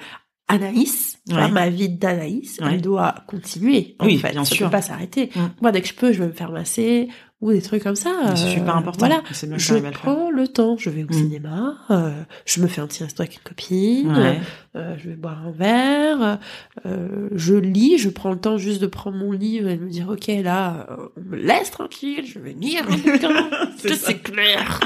[0.48, 2.74] Anaïs, ma vie d'Anaïs, Ouais.
[2.74, 3.96] elle doit continuer.
[4.00, 4.68] En Oui, fait, bien ça sûr.
[4.68, 5.30] peut pas s'arrêter.
[5.36, 5.40] Mm.
[5.62, 7.08] Moi, dès que je peux, je vais me faire masser
[7.42, 8.12] ou des trucs comme ça.
[8.36, 9.00] C'est euh, super important.
[9.08, 9.22] Voilà.
[9.22, 10.78] Bien Je prends le temps.
[10.78, 11.14] Je vais au Mm.
[11.14, 11.76] cinéma.
[11.90, 12.12] euh,
[12.46, 14.16] je me fais un petit resto avec une copine.
[14.16, 14.40] Ouais.
[14.76, 16.40] euh, je vais boire un verre.
[16.86, 17.98] euh, je lis.
[17.98, 20.88] Je prends le temps juste de prendre mon livre et de me dire, ok, là,
[21.18, 22.26] on me laisse tranquille.
[22.26, 23.50] Je vais lire un bouquin.
[23.78, 24.80] C'est clair.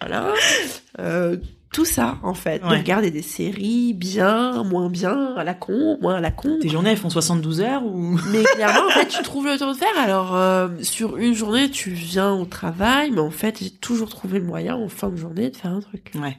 [0.00, 0.32] Voilà.
[1.72, 2.58] Tout ça, en fait.
[2.60, 6.58] De regarder des séries bien, moins bien, à la con, moins à la con.
[6.60, 8.18] Tes journées, elles font 72 heures ou?
[8.30, 9.98] Mais clairement, en fait, tu trouves le temps de faire.
[9.98, 14.38] Alors, euh, sur une journée, tu viens au travail, mais en fait, j'ai toujours trouvé
[14.38, 16.12] le moyen, en fin de journée, de faire un truc.
[16.14, 16.36] Ouais.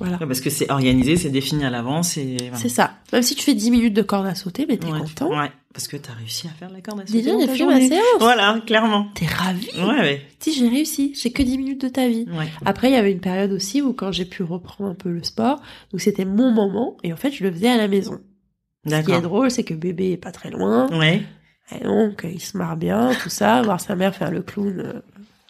[0.00, 0.16] Voilà.
[0.18, 2.56] Ouais, Parce que c'est organisé, c'est défini à l'avance et voilà.
[2.56, 2.92] C'est ça.
[3.12, 5.28] Même si tu fais 10 minutes de corde à sauter, mais t'es Ouais, content.
[5.30, 5.50] Ouais.
[5.72, 7.80] Parce que t'as réussi à faire de la corde à sauter Déjà, j'ai fait ma
[7.80, 8.02] séance.
[8.18, 9.06] Voilà, clairement.
[9.14, 9.68] T'es ravi.
[9.78, 10.26] Ouais, ouais.
[10.40, 11.14] Si, j'ai réussi.
[11.20, 12.26] J'ai que 10 minutes de ta vie.
[12.36, 12.48] Ouais.
[12.64, 15.22] Après, il y avait une période aussi où quand j'ai pu reprendre un peu le
[15.22, 15.60] sport,
[15.92, 18.18] donc c'était mon moment, et en fait, je le faisais à la maison.
[18.84, 19.20] Ce qui est D'accord.
[19.22, 21.22] drôle, c'est que bébé est pas très loin, Ouais.
[21.78, 24.92] et donc il se marre bien, tout ça, voir sa mère faire le clown, euh,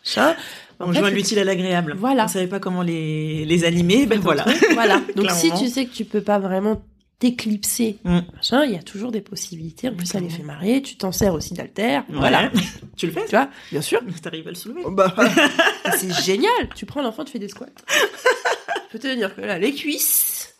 [0.04, 0.34] machin.
[0.80, 1.94] En On fait, joue à c'est- l'utile à l'agréable.
[1.98, 2.24] Voilà.
[2.24, 4.44] On savait pas comment les, les animer, ben voilà.
[4.72, 5.00] voilà.
[5.16, 6.82] Donc si tu sais que tu peux pas vraiment
[7.18, 8.20] t'éclipser, Mm.
[8.34, 9.90] machin, il y a toujours des possibilités.
[9.90, 10.80] En plus, ça les fait marrer.
[10.80, 11.98] Tu t'en sers aussi d'alter.
[11.98, 12.02] Ouais.
[12.08, 12.50] Voilà.
[12.96, 14.00] tu le fais Tu vois, bien sûr.
[14.22, 15.14] T'arrives à le soulever Bah,
[15.98, 16.70] c'est génial.
[16.74, 17.66] Tu prends l'enfant, tu fais des squats.
[17.88, 20.54] Je peux te dire que là, les cuisses,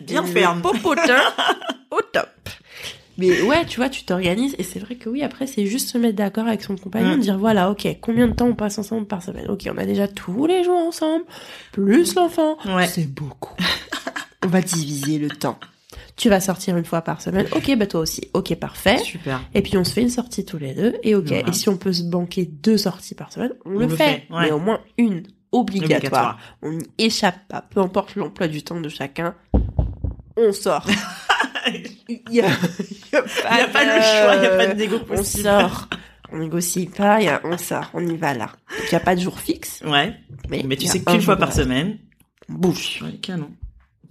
[0.00, 0.56] Bien et ferme.
[0.56, 1.20] le popotin,
[1.90, 2.30] au top.
[3.18, 5.98] Mais ouais, tu vois, tu t'organises et c'est vrai que oui, après, c'est juste se
[5.98, 7.20] mettre d'accord avec son compagnon, Mm.
[7.20, 9.48] dire voilà, ok, combien de temps on passe ensemble par semaine?
[9.50, 11.24] Ok, on a déjà tous les jours ensemble,
[11.72, 12.56] plus l'enfant.
[12.66, 12.86] Ouais.
[12.86, 13.54] C'est beaucoup.
[14.44, 15.58] on va diviser le temps.
[16.16, 17.46] Tu vas sortir une fois par semaine.
[17.54, 18.22] Ok, bah toi aussi.
[18.32, 18.98] Ok, parfait.
[18.98, 19.40] Super.
[19.54, 20.94] Et puis on se fait une sortie tous les deux.
[21.02, 21.48] Et ok, Voilà.
[21.48, 24.04] et si on peut se banquer deux sorties par semaine, on, On le, le fait.
[24.28, 24.42] fait, ouais.
[24.46, 25.92] Mais au moins une obligatoire.
[25.98, 26.38] Obligatoire.
[26.62, 27.60] On n'y échappe pas.
[27.62, 29.34] Peu importe l'emploi du temps de chacun.
[30.38, 30.86] On sort.
[32.08, 32.48] Il y a,
[33.24, 34.98] il y a Il n'y a pas le choix, il n'y a pas de négo
[35.10, 35.88] On sort.
[36.32, 38.50] On négocie pas, y a, on sort, on y va là.
[38.84, 40.12] Il n'y a pas de jour fixe, Ouais.
[40.50, 41.98] mais, Mais tu y sais un qu'une fois par de- semaine.
[42.48, 43.50] On bouge, Ouais, canon.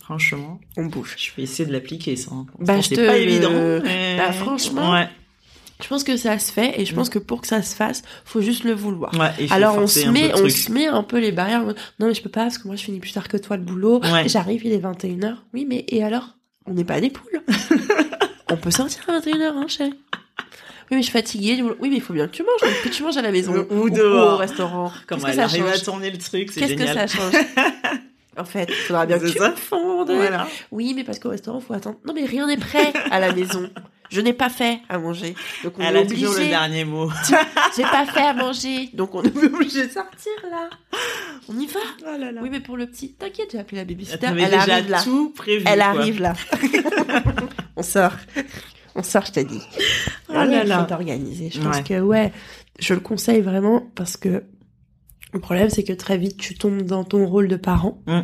[0.01, 1.15] Franchement, on bouge.
[1.17, 2.31] je vais essayer de l'appliquer ça.
[2.33, 2.45] hein.
[2.59, 3.51] Bah, c'est pas évident.
[3.83, 5.09] mais- Bah, franchement, Ouais.
[5.83, 8.01] Je pense que ça se fait, et je pense que pour que ça se fasse,
[8.23, 9.13] faut juste le vouloir.
[9.19, 11.65] Ouais, Alors on se met, on se met un peu les barrières.
[11.99, 13.63] Non mais je peux pas parce que moi je finis plus tard que toi le
[13.63, 13.99] boulot.
[14.01, 14.29] Ouais.
[14.29, 15.35] J'arrive, il est 21h.
[15.53, 16.37] Oui mais et alors?
[16.65, 17.41] On n'est pas des poules.
[18.55, 19.93] on peut sortir à 21h, hein, chérie.
[20.91, 21.63] Oui mais je suis fatiguée.
[21.79, 22.71] Oui mais il faut bien que tu manges.
[22.83, 24.33] Que tu manges à la maison Ou dehors.
[24.33, 24.91] au restaurant.
[25.07, 27.07] Comment Qu'est-ce que elle ça arrive à change tourner le truc, c'est Qu'est-ce que ça
[27.07, 27.33] change
[28.37, 30.11] En fait, il faudra bien que tu fondes.
[30.11, 30.45] Voilà.
[30.71, 31.97] Oui mais parce qu'au restaurant faut attendre.
[32.05, 33.67] Non mais rien n'est prêt à la maison.
[34.11, 35.33] Je n'ai pas fait à manger.
[35.63, 36.25] Donc on Elle est a obligé.
[36.27, 37.09] toujours le dernier mot.
[37.75, 40.69] J'ai pas fait à manger, donc on est obligé de sortir là.
[41.49, 41.79] On y va.
[42.01, 42.41] Oh là là.
[42.43, 44.27] Oui, mais pour le petit, t'inquiète, j'ai appelé la babysitter.
[44.27, 45.01] Elle déjà arrive là.
[45.01, 45.63] tout prévu.
[45.67, 45.87] Elle quoi.
[45.87, 46.33] arrive là.
[47.75, 48.13] on sort.
[48.97, 49.61] On sort, je t'ai dit.
[50.29, 50.79] Oh là là.
[50.79, 51.49] Faut t'organiser.
[51.53, 52.31] Je pense que ouais,
[52.79, 54.45] je le conseille vraiment parce que
[55.33, 58.01] le problème c'est que très vite tu tombes dans ton rôle de parent.
[58.07, 58.21] Mm.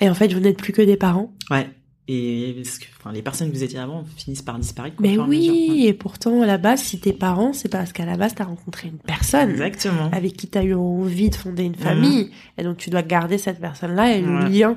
[0.00, 1.32] Et en fait, vous n'êtes plus que des parents.
[1.50, 1.68] Ouais.
[2.10, 4.96] Et parce que, enfin, les personnes que vous étiez avant finissent par disparaître.
[5.00, 8.34] Mais oui, et pourtant à la base, si t'es parent, c'est parce qu'à la base
[8.34, 9.50] t'as rencontré une personne.
[9.50, 10.10] Exactement.
[10.12, 12.30] avec qui tu as eu envie de fonder une famille.
[12.56, 14.38] Et donc, tu dois garder cette personne-là et le.
[14.38, 14.48] Ouais.
[14.48, 14.76] lien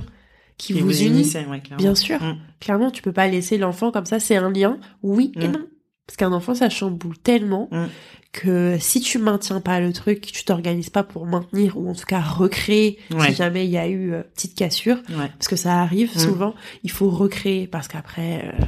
[0.62, 1.28] qui, Qui vous, unit.
[1.49, 1.64] ouais.
[1.78, 2.22] Bien sûr.
[2.22, 2.38] Mm.
[2.59, 4.20] Clairement, tu peux pas laisser l'enfant comme ça.
[4.20, 5.53] C'est un lien, oui et Mhm.
[5.53, 5.59] non.
[6.05, 7.88] Parce qu'un enfant, ça chamboule tellement Mhm.
[8.32, 12.05] que si tu maintiens pas le truc, tu t'organises pas pour maintenir ou en tout
[12.05, 13.30] cas recréer Ouais.
[13.30, 15.32] si jamais il y a eu euh, petite cassure, Ouais.
[15.38, 16.53] parce que ça arrive souvent,
[16.84, 18.66] il faut recréer parce qu'après euh,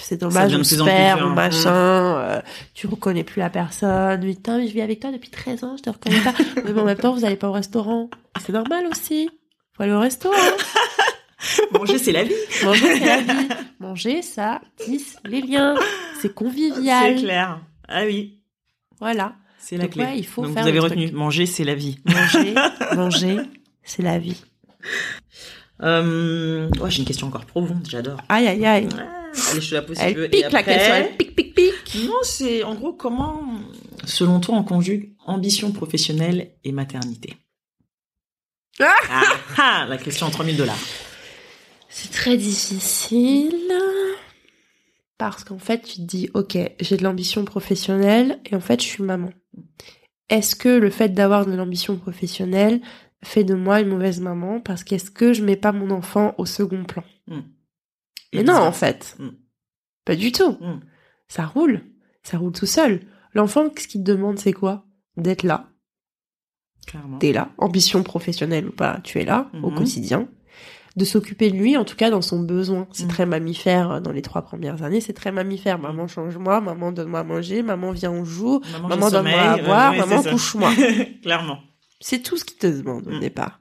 [0.00, 1.28] c'est dommage, on se perd, dur.
[1.28, 2.40] ou machin, euh,
[2.74, 5.82] tu reconnais plus la personne, putain mais je vis avec toi depuis 13 ans, je
[5.82, 6.32] te reconnais pas.
[6.64, 8.08] mais en même temps, vous allez pas au restaurant.
[8.44, 9.28] C'est normal aussi.
[9.76, 10.30] Faut aller au resto.
[10.32, 10.52] Hein.
[11.72, 12.34] Manger, c'est la vie.
[12.64, 13.48] Manger, c'est la vie.
[13.80, 15.74] Manger, ça tisse les liens.
[16.20, 17.16] C'est convivial.
[17.18, 17.60] C'est clair.
[17.88, 18.38] Ah oui,
[18.98, 19.34] Voilà.
[19.58, 20.04] c'est la Donc clé.
[20.04, 21.16] ouais, il faut Donc faire vous avez retenu, truc.
[21.18, 21.98] manger, c'est la vie.
[22.06, 22.54] Manger,
[22.96, 23.36] manger,
[23.82, 24.42] c'est la vie.
[25.82, 26.68] Euh...
[26.80, 28.18] Ouais, j'ai une question encore profonde, j'adore.
[28.28, 28.88] Aïe, aïe, aïe.
[29.50, 30.24] Allez, je te la pose si tu Elle.
[30.24, 30.94] Et pique la question.
[30.94, 32.04] Elle pique, pique, pique.
[32.06, 33.42] Non, c'est en gros comment,
[34.04, 37.36] selon toi, on conjugue ambition professionnelle et maternité?
[38.80, 39.22] Ah ah,
[39.58, 40.78] ah, la question en 3000 dollars.
[41.96, 43.54] C'est très difficile.
[45.16, 48.86] Parce qu'en fait, tu te dis, ok, j'ai de l'ambition professionnelle et en fait, je
[48.88, 49.30] suis maman.
[50.28, 52.80] Est-ce que le fait d'avoir de l'ambition professionnelle
[53.22, 54.60] fait de moi une mauvaise maman?
[54.60, 57.04] Parce qu'est-ce que je mets pas mon enfant au second plan?
[58.34, 59.14] Mais non, en fait.
[59.20, 59.28] Mm.
[60.04, 60.50] Pas du tout.
[60.60, 60.80] Mm.
[61.28, 61.82] Ça roule.
[62.24, 63.06] Ça roule tout seul.
[63.34, 64.84] L'enfant, ce qu'il te demande, c'est quoi?
[65.16, 65.68] D'être là.
[66.88, 67.18] Clairement.
[67.18, 67.52] T'es là.
[67.58, 69.76] Ambition professionnelle ou pas, tu es là au Mhm.
[69.78, 70.28] quotidien.
[70.96, 72.86] De s'occuper de lui, en tout cas dans son besoin.
[72.92, 73.08] C'est Mm.
[73.08, 75.78] très mammifère euh, dans les trois premières années, c'est très mammifère.
[75.78, 79.98] Maman change-moi, maman donne-moi à manger, maman vient on joue, Maman, donne-moi à boire, Ouais,
[79.98, 80.70] maman couche-moi.
[81.22, 81.58] Clairement.
[82.00, 83.20] C'est tout ce qu'il te demande au Mm.
[83.20, 83.60] départ.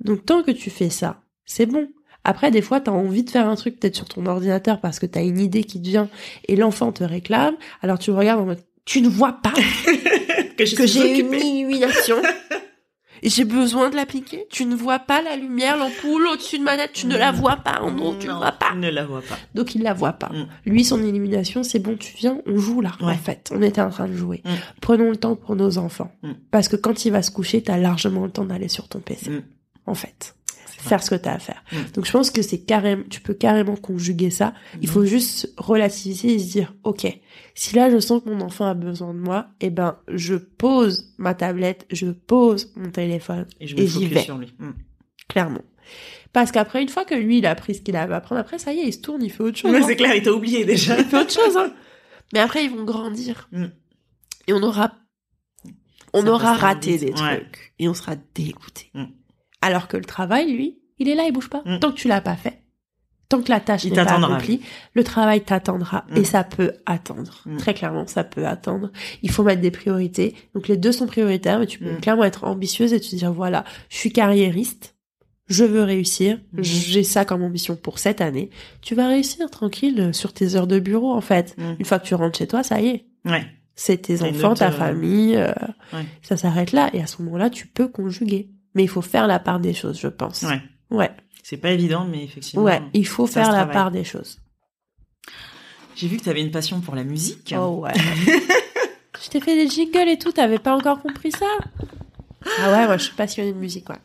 [0.00, 1.88] Donc tant que tu fais ça, c'est bon.
[2.24, 5.06] Après, des fois, t'as envie de faire un truc peut-être sur ton ordinateur parce que
[5.06, 6.08] t'as une idée qui te vient
[6.48, 7.54] et l'enfant te réclame.
[7.82, 9.52] Alors tu regardes en mode, tu ne vois pas
[10.56, 11.40] que j'ai une occupée.
[13.22, 14.46] j'ai besoin de l'appliquer.
[14.50, 16.92] Tu ne vois pas la lumière, l'ampoule au-dessus de ma tête.
[16.92, 17.80] Tu ne la vois pas.
[17.82, 18.74] En gros, tu ne vois pas.
[18.74, 19.36] Ne la vois pas.
[19.54, 20.28] Donc il la voit pas.
[20.28, 20.46] Mm.
[20.66, 22.92] Lui, son illumination, c'est bon, tu viens, on joue là.
[23.00, 23.12] Ouais.
[23.12, 24.42] En fait, on était en train de jouer.
[24.44, 24.50] Mm.
[24.80, 26.12] Prenons le temps pour nos enfants.
[26.22, 26.32] Mm.
[26.50, 29.30] Parce que quand il va se coucher, t'as largement le temps d'aller sur ton PC.
[29.30, 29.42] Mm.
[29.86, 30.34] En fait.
[30.80, 31.62] Faire ce que t'as à faire.
[31.72, 31.76] Mm.
[31.94, 34.54] Donc je pense que c'est carrément, tu peux carrément conjuguer ça.
[34.80, 34.92] Il Mm.
[34.92, 37.06] faut juste relativiser et se dire, ok,
[37.54, 41.12] si là je sens que mon enfant a besoin de moi, eh ben je pose
[41.18, 44.52] ma tablette, je pose mon téléphone Et je me et j'y vais sur lui.
[44.58, 44.70] Mm.
[45.28, 45.62] clairement.
[46.32, 48.58] Parce qu'après, une fois que lui, il a appris ce qu'il avait à apprendre, après,
[48.60, 49.74] ça y est, il se tourne, il fait autre chose.
[49.74, 49.82] Hein.
[49.84, 50.96] c'est clair, il t'a oublié déjà.
[50.96, 51.72] Il fait autre chose, hein.
[52.32, 53.50] Mais après, ils vont grandir.
[54.46, 54.92] Et on aura,
[56.12, 57.38] on Ça aura raté des Ouais.
[57.40, 57.74] trucs.
[57.80, 58.92] Et on sera dégoûté.
[59.62, 61.62] Alors que le travail, lui, il est là, il bouge pas.
[61.64, 61.78] Mm.
[61.80, 62.62] Tant que tu l'as pas fait.
[63.28, 64.60] Tant que la tâche n'est pas accomplie,
[64.94, 66.04] le travail t'attendra.
[66.10, 66.16] Mm.
[66.16, 67.42] Et ça peut attendre.
[67.46, 67.56] Mm.
[67.58, 68.90] Très clairement, ça peut attendre.
[69.22, 70.34] Il faut mettre des priorités.
[70.54, 73.64] Donc les deux sont prioritaires, mais tu peux clairement être ambitieuse et te dire, voilà,
[73.88, 74.96] je suis carriériste.
[75.46, 76.38] Je veux réussir.
[76.58, 78.50] J'ai ça comme ambition pour cette année.
[78.82, 81.56] Tu vas réussir tranquille sur tes heures de bureau, en fait.
[81.78, 83.06] Une fois que tu rentres chez toi, ça y est.
[83.24, 83.44] Ouais.
[83.74, 85.52] C'est tes enfants, ta euh, famille, euh,
[85.92, 86.04] Ouais.
[86.22, 86.90] ça s'arrête là.
[86.92, 88.50] Et à ce moment-là, tu peux conjuguer.
[88.74, 90.42] Mais il faut faire la part des choses, je pense.
[90.42, 90.62] Ouais.
[90.90, 91.10] Ouais,
[91.42, 92.64] C'est pas évident, mais effectivement.
[92.64, 92.82] ouais.
[92.94, 94.38] il faut faire la part des choses.
[95.96, 97.54] J'ai vu que t'avais une passion pour la musique.
[97.56, 97.92] Oh ouais.
[99.22, 101.46] je t'ai fait des jingles et tout, t'avais pas encore compris ça?
[102.58, 103.98] Ah ouais, moi je suis passionnée de musique, ouais.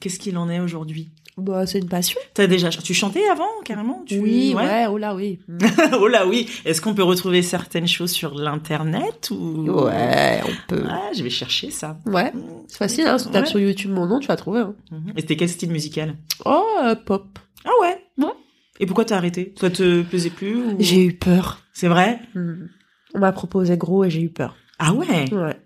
[0.00, 1.10] Qu'est-ce qu'il en est aujourd'hui?
[1.36, 2.20] Bah, c'est une passion.
[2.32, 4.04] T'as déjà, tu chantais avant carrément?
[4.06, 4.18] Tu...
[4.20, 5.40] Oui, ouais, oh là, oui.
[6.00, 6.48] oh là oui.
[6.64, 10.84] Est-ce qu'on peut retrouver certaines choses sur l'internet ou Ouais, on peut.
[10.88, 11.98] Ah, je vais chercher ça.
[12.06, 12.32] Ouais,
[12.68, 13.18] c'est facile, hein.
[13.18, 13.50] Si tu tapes Ouais.
[13.50, 14.60] sur YouTube mon nom, tu vas trouver.
[14.60, 14.74] Hein.
[14.92, 15.12] Mhm.
[15.16, 16.14] Et c'était quel style musical?
[16.44, 17.38] Oh, euh, pop.
[17.64, 17.98] Ah ouais?
[18.18, 18.30] Ouais.
[18.78, 19.54] Et pourquoi t'as arrêté?
[19.60, 20.76] Ça te plaisait plus ou...
[20.78, 21.60] J'ai eu peur.
[21.72, 22.20] C'est vrai?
[22.34, 22.66] Hmm.
[23.14, 24.54] On m'a proposé gros et j'ai eu peur.
[24.78, 25.32] Ah ouais?
[25.32, 25.56] Ouais.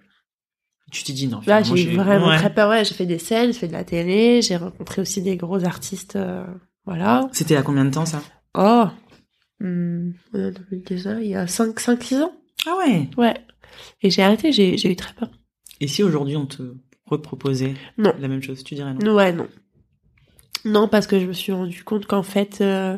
[0.91, 1.41] Tu t'es dit non.
[1.47, 2.37] Là, j'ai eu vraiment Ouais.
[2.39, 2.71] très peur.
[2.71, 5.65] Ouais, j'ai fait des scènes, j'ai fait de la télé, j'ai rencontré aussi des gros
[5.65, 6.17] artistes.
[6.17, 6.45] euh,
[6.87, 7.29] voilà.
[7.33, 8.23] C'était à combien de temps ça?
[8.55, 8.87] Oh
[9.61, 10.51] a
[10.87, 12.33] déjà, il y a 5, 5, 6 ans.
[12.67, 13.09] Ah ouais?
[13.17, 13.35] Ouais.
[14.03, 15.31] Et j'ai arrêté, j'ai j'ai eu très peur.
[15.81, 16.63] Et si aujourd'hui on te
[17.07, 18.15] reproposait Non.
[18.19, 19.15] la même chose, tu dirais non?
[19.15, 19.49] Ouais, non.
[20.65, 22.97] Non, parce que je me suis rendu compte qu'en fait, euh,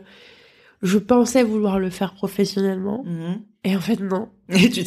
[0.82, 3.04] je pensais vouloir le faire professionnellement.
[3.04, 3.42] Mhm.
[3.62, 4.28] Et en fait, non.
[4.48, 4.82] Et tu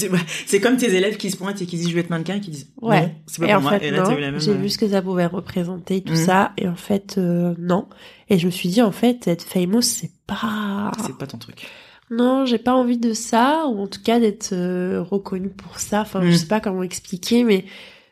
[0.48, 2.40] c'est comme tes élèves qui se pointent et qui disent je vais être mannequin et
[2.42, 3.02] qui disent Ouais.
[3.04, 3.72] non, c'est pas Et pour en moi.
[3.80, 4.40] fait, et là même.
[4.40, 6.26] J'ai euh, vu ce que ça pouvait représenter, tout Mhm.
[6.26, 6.52] ça.
[6.58, 7.88] Et en fait, euh, non.
[8.30, 10.92] Et je me suis dit, en fait, être famous, c'est pas...
[11.06, 11.68] C'est pas ton truc.
[12.12, 16.02] Non, j'ai pas envie de ça, ou en tout cas d'être euh, reconnue pour ça.
[16.02, 16.32] Enfin, Mm.
[16.32, 17.66] je sais pas comment expliquer, mais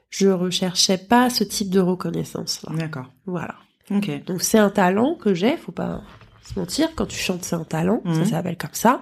[0.09, 2.61] je recherchais pas ce type de reconnaissance.
[2.67, 2.75] là.
[2.75, 3.07] D'accord.
[3.25, 3.55] Voilà.
[3.89, 4.09] Ok.
[4.25, 6.01] Donc c'est un talent que j'ai, faut pas
[6.43, 6.89] se mentir.
[6.95, 8.25] Quand tu chantes, c'est un talent, ça Mhm.
[8.25, 9.01] s'appelle comme ça.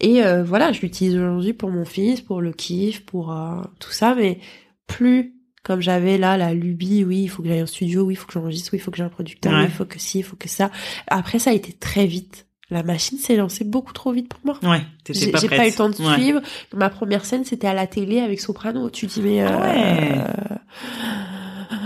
[0.00, 3.90] Et euh, voilà, je l'utilise aujourd'hui pour mon fils, pour le kiff, pour euh, tout
[3.92, 4.38] ça, mais
[4.86, 5.32] plus
[5.64, 8.26] comme j'avais là la lubie, oui, il faut que j'aille au studio, oui, il faut
[8.28, 9.58] que j'enregistre, oui, il faut que j'ai un producteur, Ouais.
[9.60, 10.70] oui, il faut que ci, il faut que ça.
[11.08, 12.46] Après, ça a été très vite.
[12.70, 14.58] La machine s'est lancée beaucoup trop vite pour moi.
[14.68, 14.82] Ouais.
[15.04, 16.14] T'étais J'ai pas j'ai pas eu le temps de Ouais.
[16.14, 16.40] suivre.
[16.74, 18.90] Ma première scène, c'était à la télé avec Soprano.
[18.90, 19.40] Tu dis, mais...
[19.42, 20.14] Ah ouais.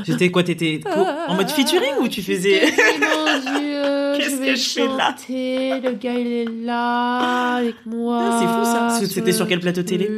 [0.01, 0.81] Euh, J'étais quoi T'étais
[1.29, 5.15] en mode featuring ou tu faisais mon Dieu, Qu'est-ce que je fais là
[5.81, 8.21] le gars il est là avec moi.
[8.23, 8.65] Ah, c'est fou,
[9.07, 9.15] ça.
[9.15, 10.09] C'était sur quel plateau télé.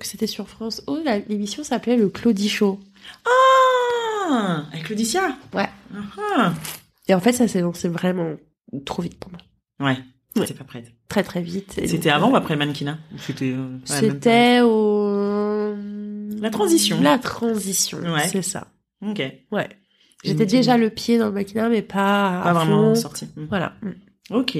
[0.00, 0.98] C'était sur France O.
[1.04, 2.80] la- L'émission s'appelait le Claudie Show.
[3.26, 5.68] Ah Avec Laudiccia Ouais.
[7.08, 8.34] Et en fait, ça s'est lancé vraiment
[8.84, 9.40] trop vite pour moi.
[9.90, 9.98] Ouais.
[10.36, 10.46] Ouais.
[10.46, 10.86] T'étais pas prête.
[11.08, 11.74] Très très vite.
[11.86, 13.52] C'était avant euh, ou après le mannequinat C'était.
[13.52, 13.80] euh, ouais.
[13.84, 15.74] C'était au.
[16.40, 17.00] La transition.
[17.02, 17.98] La transition.
[17.98, 18.26] Ouais.
[18.28, 18.66] C'est ça.
[19.02, 19.22] Ok.
[19.50, 19.68] Ouais.
[20.24, 22.42] J'étais déjà le pied dans le maquina, mais pas.
[22.42, 23.00] Pas à vraiment fond.
[23.00, 23.26] sorti.
[23.36, 23.44] Mm.
[23.48, 23.74] Voilà.
[23.82, 23.90] Mm.
[24.36, 24.58] Ok.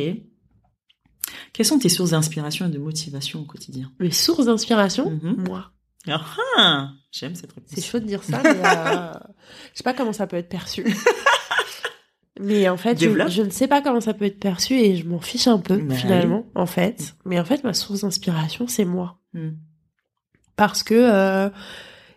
[1.53, 3.93] Quelles sont tes sources d'inspiration et de motivation au quotidien?
[4.01, 5.45] Mes sources d'inspiration, Mhm.
[5.49, 5.71] moi.
[6.59, 7.71] Ah J'aime cette réponse.
[7.73, 9.13] C'est chaud de dire ça, mais euh,
[9.73, 10.85] je sais pas comment ça peut être perçu.
[12.41, 15.21] mais en fait, je, ne sais pas comment ça peut être perçu et je m'en
[15.21, 17.15] fiche un peu finalement, en fait.
[17.25, 19.51] Mais en fait, ma source d'inspiration, c'est moi, Mm.
[20.57, 21.49] parce que euh,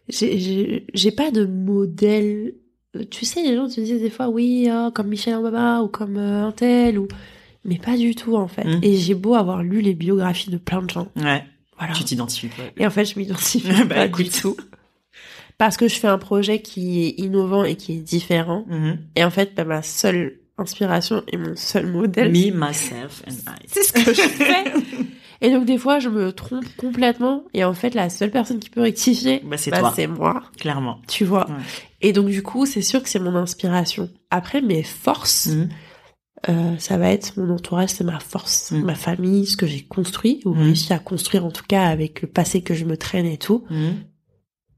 [0.09, 2.53] j'ai- pas de modèle.
[3.11, 6.17] Tu sais, les gens te disent des fois, oui, oh, comme Michel Obama ou comme
[6.17, 7.07] euh, un tel ou,
[7.65, 8.63] mais pas du tout en fait.
[8.63, 8.79] Mm.
[8.83, 11.43] Et j'ai beau avoir lu les biographies de plein de gens, Ouais.
[11.77, 11.93] voilà.
[11.93, 12.63] Tu t'identifies pas.
[12.77, 14.39] Et en fait, je m'identifie Bah, pas du écoute.
[14.41, 14.55] tout.
[15.57, 18.65] Parce que je fais un projet qui est innovant et qui est différent.
[18.67, 18.97] Mhm.
[19.15, 22.29] Et en fait, bah, ma seule inspiration et mon seul modèle.
[22.31, 23.65] Me, myself and I.
[23.67, 24.63] C'est ce que je fais.
[25.41, 27.43] Et donc des fois, je me trompe complètement.
[27.53, 30.43] Et en fait, la seule personne qui peut rectifier, Bah, c'est bah, c'est moi.
[30.59, 31.01] Clairement.
[31.07, 31.47] Tu vois.
[31.49, 31.55] Ouais.
[32.01, 34.09] Et donc du coup, c'est sûr que c'est mon inspiration.
[34.29, 35.69] Après, mes forces, Mhm.
[36.49, 38.83] euh, ça va être mon entourage, c'est ma force, Mhm.
[38.83, 40.61] ma famille, ce que j'ai construit ou Mhm.
[40.63, 43.65] réussi à construire en tout cas avec le passé que je me traîne et tout.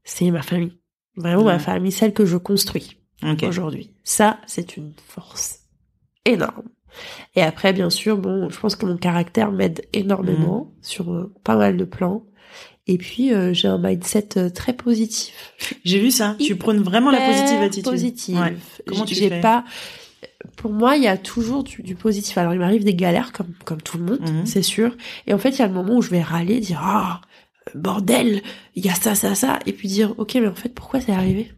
[0.04, 0.72] C'est ma famille.
[1.16, 2.96] Vraiment ma famille, celle que je construis
[3.42, 3.90] aujourd'hui.
[4.04, 5.60] Ça, c'est une force
[6.24, 6.68] énorme.
[7.36, 11.56] Et après, bien sûr, bon, je pense que mon caractère m'aide énormément sur euh, pas
[11.56, 12.24] mal de plans.
[12.86, 15.52] Et puis, euh, j'ai un mindset euh, très positif.
[15.84, 16.36] J'ai vu ça.
[16.40, 17.84] Tu prônes vraiment la positive attitude.
[17.84, 18.38] Positive.
[18.40, 18.56] Ouais.
[18.86, 19.64] Comment tu fais pas.
[20.56, 22.36] Pour moi, il y a toujours du, du positif.
[22.38, 24.46] Alors, il m'arrive des galères comme comme tout le monde, Mhm.
[24.46, 24.96] c'est sûr.
[25.26, 27.20] Et en fait, il y a le moment où je vais râler, dire ah
[27.74, 28.42] bordel,
[28.74, 31.12] il y a ça, ça, ça, et puis dire ok, mais en fait, pourquoi c'est
[31.12, 31.52] arrivé?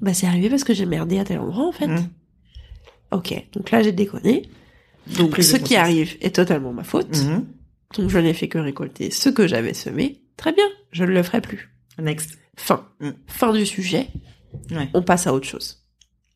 [0.00, 1.88] Bah, c'est arrivé parce que j'ai merdé à tel endroit, en fait.
[1.88, 2.08] Mhm.
[3.12, 4.48] Ok, donc là, j'ai déconné.
[5.18, 7.16] Donc, ce qui arrive est totalement ma faute.
[7.24, 7.46] Mhm.
[7.98, 10.22] Donc, je n'ai fait que récolter ce que j'avais semé.
[10.36, 11.70] Très bien, je ne le ferai plus.
[12.00, 12.38] Next.
[12.56, 12.86] Fin.
[13.00, 13.14] Mhm.
[13.26, 14.08] Fin du sujet.
[14.70, 14.88] Ouais.
[14.94, 15.78] On passe à autre chose.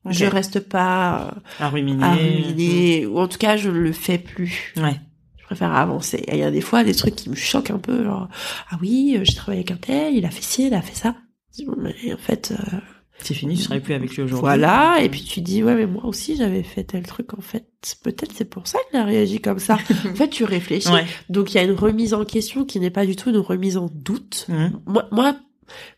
[0.05, 0.13] Ok.
[0.13, 2.05] Je reste pas euh, À ruminer.
[2.05, 4.73] à ruminer, ou en tout cas, je ne le fais plus.
[4.77, 5.01] Ouais.
[5.39, 6.25] Je préfère avancer.
[6.31, 8.29] Il y a des fois des trucs qui me choquent un peu, genre,
[8.71, 10.95] ah oui, euh, j'ai travaillé avec un tel, il a fait ci, il a fait
[10.97, 11.15] ça.
[11.53, 12.77] Je dis, bon, Mais en fait, euh,
[13.23, 14.41] C'est fini, je serai plus avec lui aujourd'hui.
[14.41, 14.99] voilà.
[15.03, 17.67] Et puis tu dis, ouais, mais moi aussi, j'avais fait tel truc, en fait.
[18.03, 19.75] Peut-être c'est pour ça qu'il a réagi comme ça.
[20.11, 20.89] en fait, tu réfléchis.
[20.91, 21.07] Ouais.
[21.29, 23.77] Donc, il y a une remise en question qui n'est pas du tout une remise
[23.79, 24.47] en doute.
[24.49, 24.81] Mhm.
[24.87, 25.37] Moi, moi,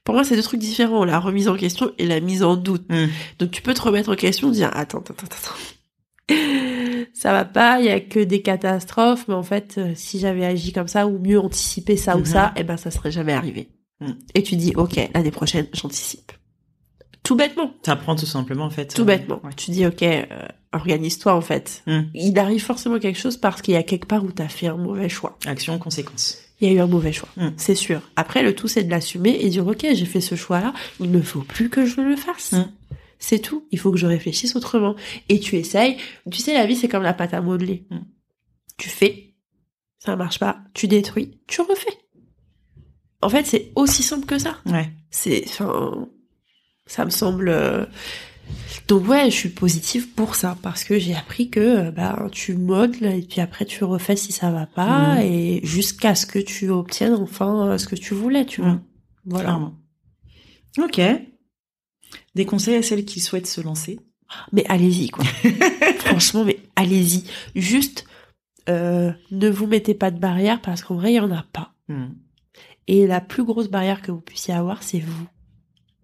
[0.05, 2.89] pour moi, c'est deux trucs différents, la remise en question et la mise en doute.
[2.89, 3.09] Mhm.
[3.41, 5.55] Donc tu peux te remettre en question, dire attends, attends, attends, attends.
[7.14, 10.45] Ça va pas, il y a que des catastrophes, mais en fait, euh, si j'avais
[10.45, 12.25] agi comme ça ou mieux anticipé ça ou Mhm.
[12.27, 13.69] ça, eh ben ça serait jamais arrivé.
[14.37, 16.31] Et tu dis OK, l'année prochaine, j'anticipe.
[17.29, 18.87] Tout bêtement, T'apprends tout simplement en fait.
[18.95, 19.39] tout euh, bêtement.
[19.45, 19.51] ouais.
[19.55, 20.24] Tu dis OK, euh,
[20.72, 21.83] organise-toi en fait.
[21.87, 22.11] Mhm.
[22.14, 24.79] Il arrive forcément quelque chose parce qu'il y a quelque part où t'as fait un
[24.79, 25.39] mauvais choix.
[25.45, 26.39] Action, conséquence.
[26.62, 27.53] Il y a eu un mauvais choix, Mhm.
[27.59, 28.01] c'est sûr.
[28.16, 31.20] Après, le tout, c'est de l'assumer et dire, ok, j'ai fait ce choix-là, il ne
[31.20, 32.53] faut plus que je le fasse.
[32.53, 32.72] Mhm.
[33.18, 33.66] C'est tout.
[33.72, 34.95] Il faut que je réfléchisse autrement.
[35.29, 35.99] Et tu essayes.
[36.31, 37.85] Tu sais, la vie, c'est comme la pâte à modeler.
[38.79, 39.35] Tu fais,
[39.99, 41.93] ça marche pas, tu détruis, tu refais.
[43.20, 44.57] En fait, c'est aussi simple que ça.
[44.66, 44.89] Ouais.
[45.11, 46.09] C'est, enfin,
[46.89, 47.49] ça me semble.
[47.49, 47.86] euh,
[48.89, 52.55] Donc ouais, je suis positive pour ça parce que j'ai appris que euh, bah tu
[52.55, 55.20] modèles et puis après tu refais si ça va pas Mhm.
[55.22, 58.70] et jusqu'à ce que tu obtiennes enfin euh, ce que tu voulais, tu vois.
[58.72, 58.82] Mhm.
[59.26, 59.45] Voilà.
[59.45, 59.74] Clairement.
[60.78, 61.01] Ok.
[62.34, 64.01] Des conseils à celles qui souhaitent se lancer?
[64.53, 65.24] Mais allez-y quoi.
[65.99, 67.24] Franchement, mais allez-y.
[67.55, 68.05] Juste
[68.68, 71.72] euh, ne vous mettez pas de barrière parce qu'en vrai il y en a pas.
[71.89, 72.14] Mhm.
[72.86, 75.26] Et la plus grosse barrière que vous puissiez avoir, c'est vous.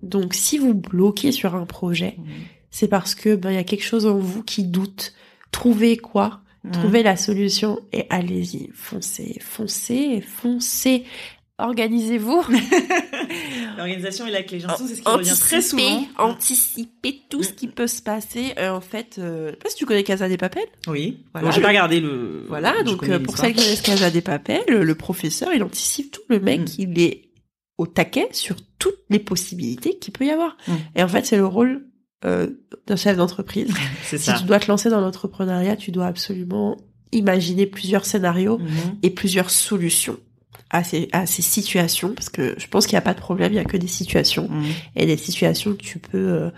[0.05, 2.25] Donc si vous bloquez sur un projet, Mhm.
[2.71, 5.13] c'est parce que ben il y a quelque chose en vous qui doute.
[5.51, 6.41] Trouvez quoi?
[6.65, 6.73] Mhm.
[6.73, 11.05] Trouvez la solution et allez-y, foncez, foncez, foncez.
[11.59, 12.43] Organisez-vous.
[13.77, 14.61] L'organisation est la clé.
[14.77, 16.05] C'est ce qui revient très souvent.
[16.19, 18.55] anticipez tout ce qui peut se passer.
[18.59, 20.65] Euh, en fait, euh, je sais pas si tu connais Casa des Papel.
[20.89, 21.19] Oui.
[21.33, 21.51] Voilà.
[21.51, 22.45] J'ai pas regardé le.
[22.49, 26.11] Voilà, je donc euh, pour celles qui connaissent Casa des Papel, le professeur, il anticipe
[26.13, 26.23] tout.
[26.29, 26.67] Le mec, Mm.
[26.79, 27.23] il est
[27.79, 30.57] au taquet sur toutes les possibilités qu'il peut y avoir.
[30.69, 30.73] Mm.
[30.97, 31.87] Et en fait, c'est le rôle
[32.25, 32.49] euh,
[32.87, 33.73] d'un chef d'entreprise.
[34.05, 34.35] Si ça.
[34.35, 36.77] tu dois te lancer dans l'entrepreneuriat, tu dois absolument
[37.13, 38.99] imaginer plusieurs scénarios Mhm.
[39.03, 40.19] et plusieurs solutions
[40.71, 43.53] à ces, à ces situations, parce que je pense qu'il n'y a pas de problème,
[43.53, 44.65] il y a que des situations, Mhm.
[44.97, 46.51] et des situations que tu peux euh,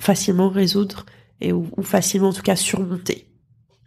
[0.00, 1.06] facilement résoudre,
[1.40, 3.26] et ou, ou facilement en tout cas surmonter.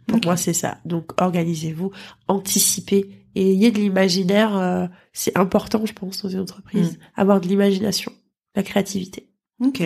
[0.06, 0.78] Pour moi, c'est ça.
[0.84, 1.90] Donc, organisez-vous,
[2.28, 7.20] anticipez, et ayez de l'imaginaire, euh, c'est important, je pense, dans une entreprise, Mm.
[7.20, 8.10] avoir de l'imagination,
[8.54, 9.28] la créativité.
[9.64, 9.82] Ok.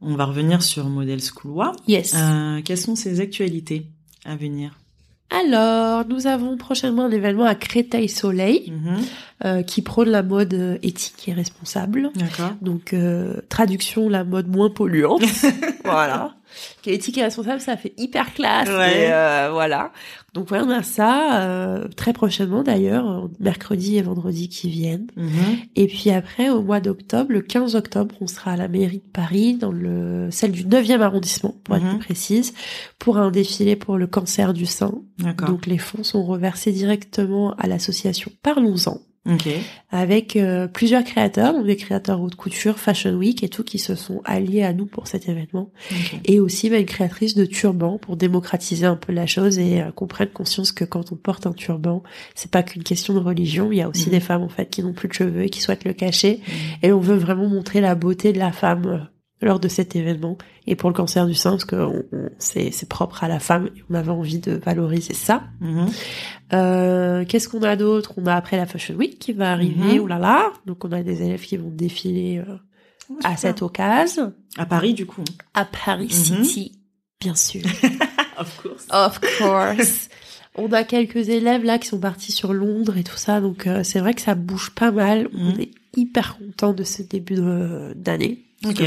[0.00, 1.72] On va revenir sur Model Schoolois.
[1.88, 2.14] Yes.
[2.14, 3.86] Euh, quelles sont ces actualités
[4.24, 4.78] à venir?
[5.30, 8.96] Alors, nous avons prochainement un événement à Créteil-Soleil, Mhm.
[9.44, 12.10] euh, qui prône la mode éthique et responsable.
[12.14, 12.52] D'accord.
[12.60, 15.22] Donc, euh, traduction, la mode moins polluante.
[15.84, 16.35] voilà.
[16.82, 18.68] Qui est éthique et responsable, ça fait hyper classe.
[18.68, 19.02] Ouais.
[19.06, 19.92] et, euh, voilà.
[20.34, 25.06] Donc, on a ça euh, très prochainement d'ailleurs, mercredi et vendredi qui viennent.
[25.16, 25.30] Mhm.
[25.76, 29.10] Et puis après, au mois d'octobre, le 15 octobre, on sera à la mairie de
[29.12, 31.90] Paris, dans le celle du 9e arrondissement, pour être Mhm.
[31.98, 32.52] plus précise,
[32.98, 34.92] pour un défilé pour le cancer du sein.
[35.46, 38.98] Donc, les fonds sont reversés directement à l'association Parlons-en
[39.28, 39.48] Ok.
[39.90, 43.94] avec euh, plusieurs créateurs, donc des créateurs haute couture, Fashion Week et tout, qui se
[43.94, 45.70] sont alliés à nous pour cet événement.
[46.24, 49.90] Et aussi bah, une créatrice de turban pour démocratiser un peu la chose et euh,
[49.90, 52.02] qu'on prenne conscience que quand on porte un turban,
[52.34, 53.70] c'est pas qu'une question de religion.
[53.72, 54.12] Il y a aussi Mhm.
[54.12, 56.40] des femmes en fait qui n'ont plus de cheveux et qui souhaitent le cacher.
[56.46, 56.54] Mhm.
[56.82, 58.98] Et on veut vraiment montrer la beauté de la femme euh,
[59.42, 62.06] lors de cet événement et pour le cancer du sein parce que
[62.38, 65.42] c'est propre à la femme on avait envie de valoriser ça.
[65.60, 65.88] Mhm.
[66.52, 68.12] Euh, Qu'est-ce qu'on a d'autre?
[68.16, 70.00] On a après la Fashion Week qui va arriver, Mhm.
[70.00, 70.52] oulala.
[70.66, 72.54] Donc on a des élèves qui vont défiler euh,
[73.24, 73.38] à Super.
[73.38, 75.24] cette occasion À Paris, du coup.
[75.54, 76.44] à Paris Mhm.
[76.44, 76.72] City,
[77.20, 77.62] bien sûr.
[78.38, 78.86] Of course.
[78.90, 80.08] Of course.
[80.56, 83.82] On a quelques élèves là qui sont partis sur Londres et tout ça, donc euh,
[83.82, 85.28] c'est vrai que ça bouge pas mal.
[85.34, 85.60] On Mhm.
[85.60, 87.36] est hyper content de ce début
[87.94, 88.44] d'année.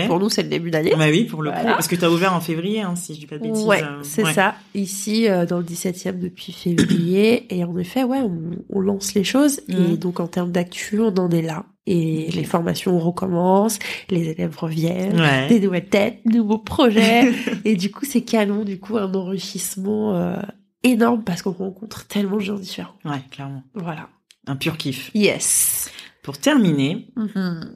[0.07, 0.93] Pour nous, c'est le début d'année.
[0.97, 1.63] Bah oui, pour le Voilà.
[1.69, 1.75] coup.
[1.75, 3.63] Parce que t'as ouvert en février, hein, si je dis pas de bêtises.
[3.65, 4.33] Ouais, euh, c'est ouais.
[4.33, 4.55] ça.
[4.73, 7.45] Ici, euh, dans le 17e depuis février.
[7.55, 8.39] et en effet, ouais, on,
[8.69, 9.61] on lance les choses.
[9.69, 9.95] Et Mhm.
[9.97, 11.65] donc, en termes d'actu, on en est là.
[11.85, 15.47] Et les formations recommencent, les élèves reviennent, Ouais.
[15.47, 17.31] des nouvelles têtes, nouveaux projets.
[17.65, 18.63] et du coup, c'est canon.
[18.63, 20.35] Du coup, un enrichissement euh,
[20.83, 22.93] énorme parce qu'on rencontre tellement de gens différents.
[23.05, 23.63] Ouais, clairement.
[23.75, 24.09] Voilà.
[24.47, 25.11] Un pur kiff.
[25.13, 25.89] Yes.
[26.23, 27.75] Pour terminer, Mhm.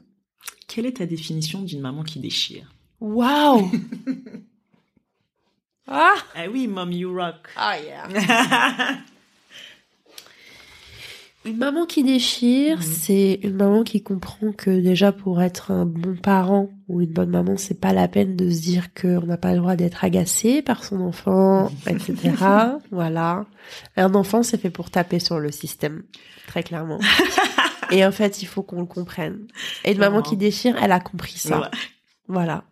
[0.68, 2.70] Quelle est ta définition d'une maman qui déchire?
[3.00, 3.70] Waouh.
[5.88, 6.14] ah.
[6.34, 7.48] Ah oui, mom, you rock.
[7.56, 8.08] Ah yeah.
[11.46, 12.82] Une maman qui déchire, Mhm.
[12.82, 17.28] c'est une maman qui comprend que déjà pour être un bon parent ou une bonne
[17.28, 20.62] maman, c'est pas la peine de se dire qu'on n'a pas le droit d'être agacé
[20.62, 22.14] par son enfant, etc.
[22.90, 23.44] voilà.
[23.98, 26.04] Un enfant, c'est fait pour taper sur le système,
[26.46, 26.98] très clairement.
[27.90, 29.46] Et en fait, il faut qu'on le comprenne.
[29.84, 31.60] Et une maman qui déchire, elle a compris ça.
[31.60, 31.66] Ouais.
[32.26, 32.64] Voilà.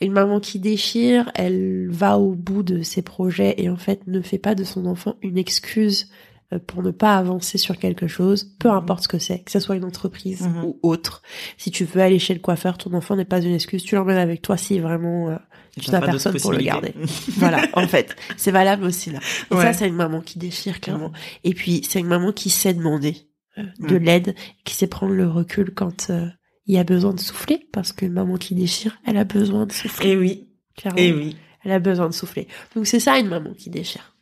[0.00, 4.20] Une maman qui déchire, elle va au bout de ses projets et en fait ne
[4.20, 6.10] fait pas de son enfant une excuse
[6.52, 8.74] euh, pour ne pas avancer sur quelque chose, peu Mhm.
[8.76, 10.64] importe ce que c'est, que ce soit une entreprise Mhm.
[10.64, 11.22] ou autre.
[11.56, 14.16] Si tu veux aller chez le coiffeur, ton enfant n'est pas une excuse, tu l'emmènes
[14.18, 15.36] avec toi si vraiment euh,
[15.80, 16.92] tu n'as personne pour le garder.
[17.36, 19.20] voilà, en fait, c'est valable aussi là.
[19.50, 19.62] Et Ouais.
[19.62, 21.12] ça, c'est une maman qui déchire clairement.
[21.44, 23.16] Et puis, c'est une maman qui sait demander
[23.56, 24.34] de l'aide,
[24.64, 26.26] qui sait prendre le recul quand euh,
[26.66, 29.72] il y a besoin de souffler, parce qu'une maman qui déchire, elle a besoin de
[29.72, 30.10] souffler.
[30.10, 30.98] Et oui, clairement.
[30.98, 31.36] et oui.
[31.64, 32.46] Elle a besoin de souffler.
[32.74, 34.12] Donc c'est ça une maman qui déchire.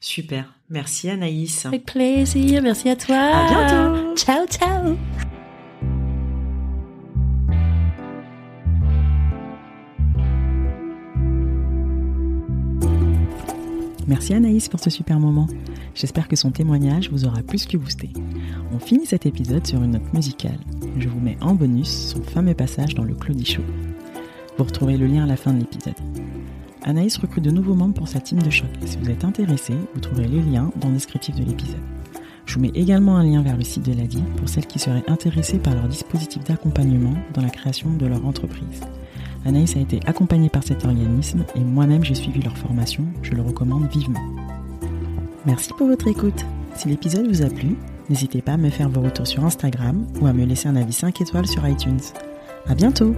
[0.00, 0.52] Super.
[0.68, 1.64] Merci Anaïs.
[1.66, 3.16] Avec plaisir, merci à toi.
[3.16, 4.16] À bientôt.
[4.16, 4.96] Ciao, ciao.
[14.08, 15.46] Merci Anaïs pour ce super moment.
[15.94, 18.10] J'espère que son témoignage vous aura plus que boosté.
[18.72, 20.58] On finit cet épisode sur une note musicale.
[20.98, 23.62] Je vous mets en bonus son fameux passage dans le Claudie Show.
[24.56, 25.94] Vous retrouverez le lien à la fin de l'épisode.
[26.82, 28.68] Anaïs recrute de nouveaux membres pour sa team de choc.
[28.84, 31.76] Si vous êtes intéressé, vous trouverez les liens dans le descriptif de l'épisode.
[32.46, 35.04] Je vous mets également un lien vers le site de l'ADI pour celles qui seraient
[35.08, 38.80] intéressées par leur dispositif d'accompagnement dans la création de leur entreprise.
[39.44, 43.42] Anaïs a été accompagnée par cet organisme et moi-même j'ai suivi leur formation, je le
[43.42, 44.20] recommande vivement.
[45.46, 46.44] Merci pour votre écoute.
[46.76, 47.76] Si l'épisode vous a plu,
[48.08, 50.92] n'hésitez pas à me faire vos retours sur Instagram ou à me laisser un avis
[50.92, 52.00] 5 étoiles sur iTunes.
[52.68, 53.14] À bientôt!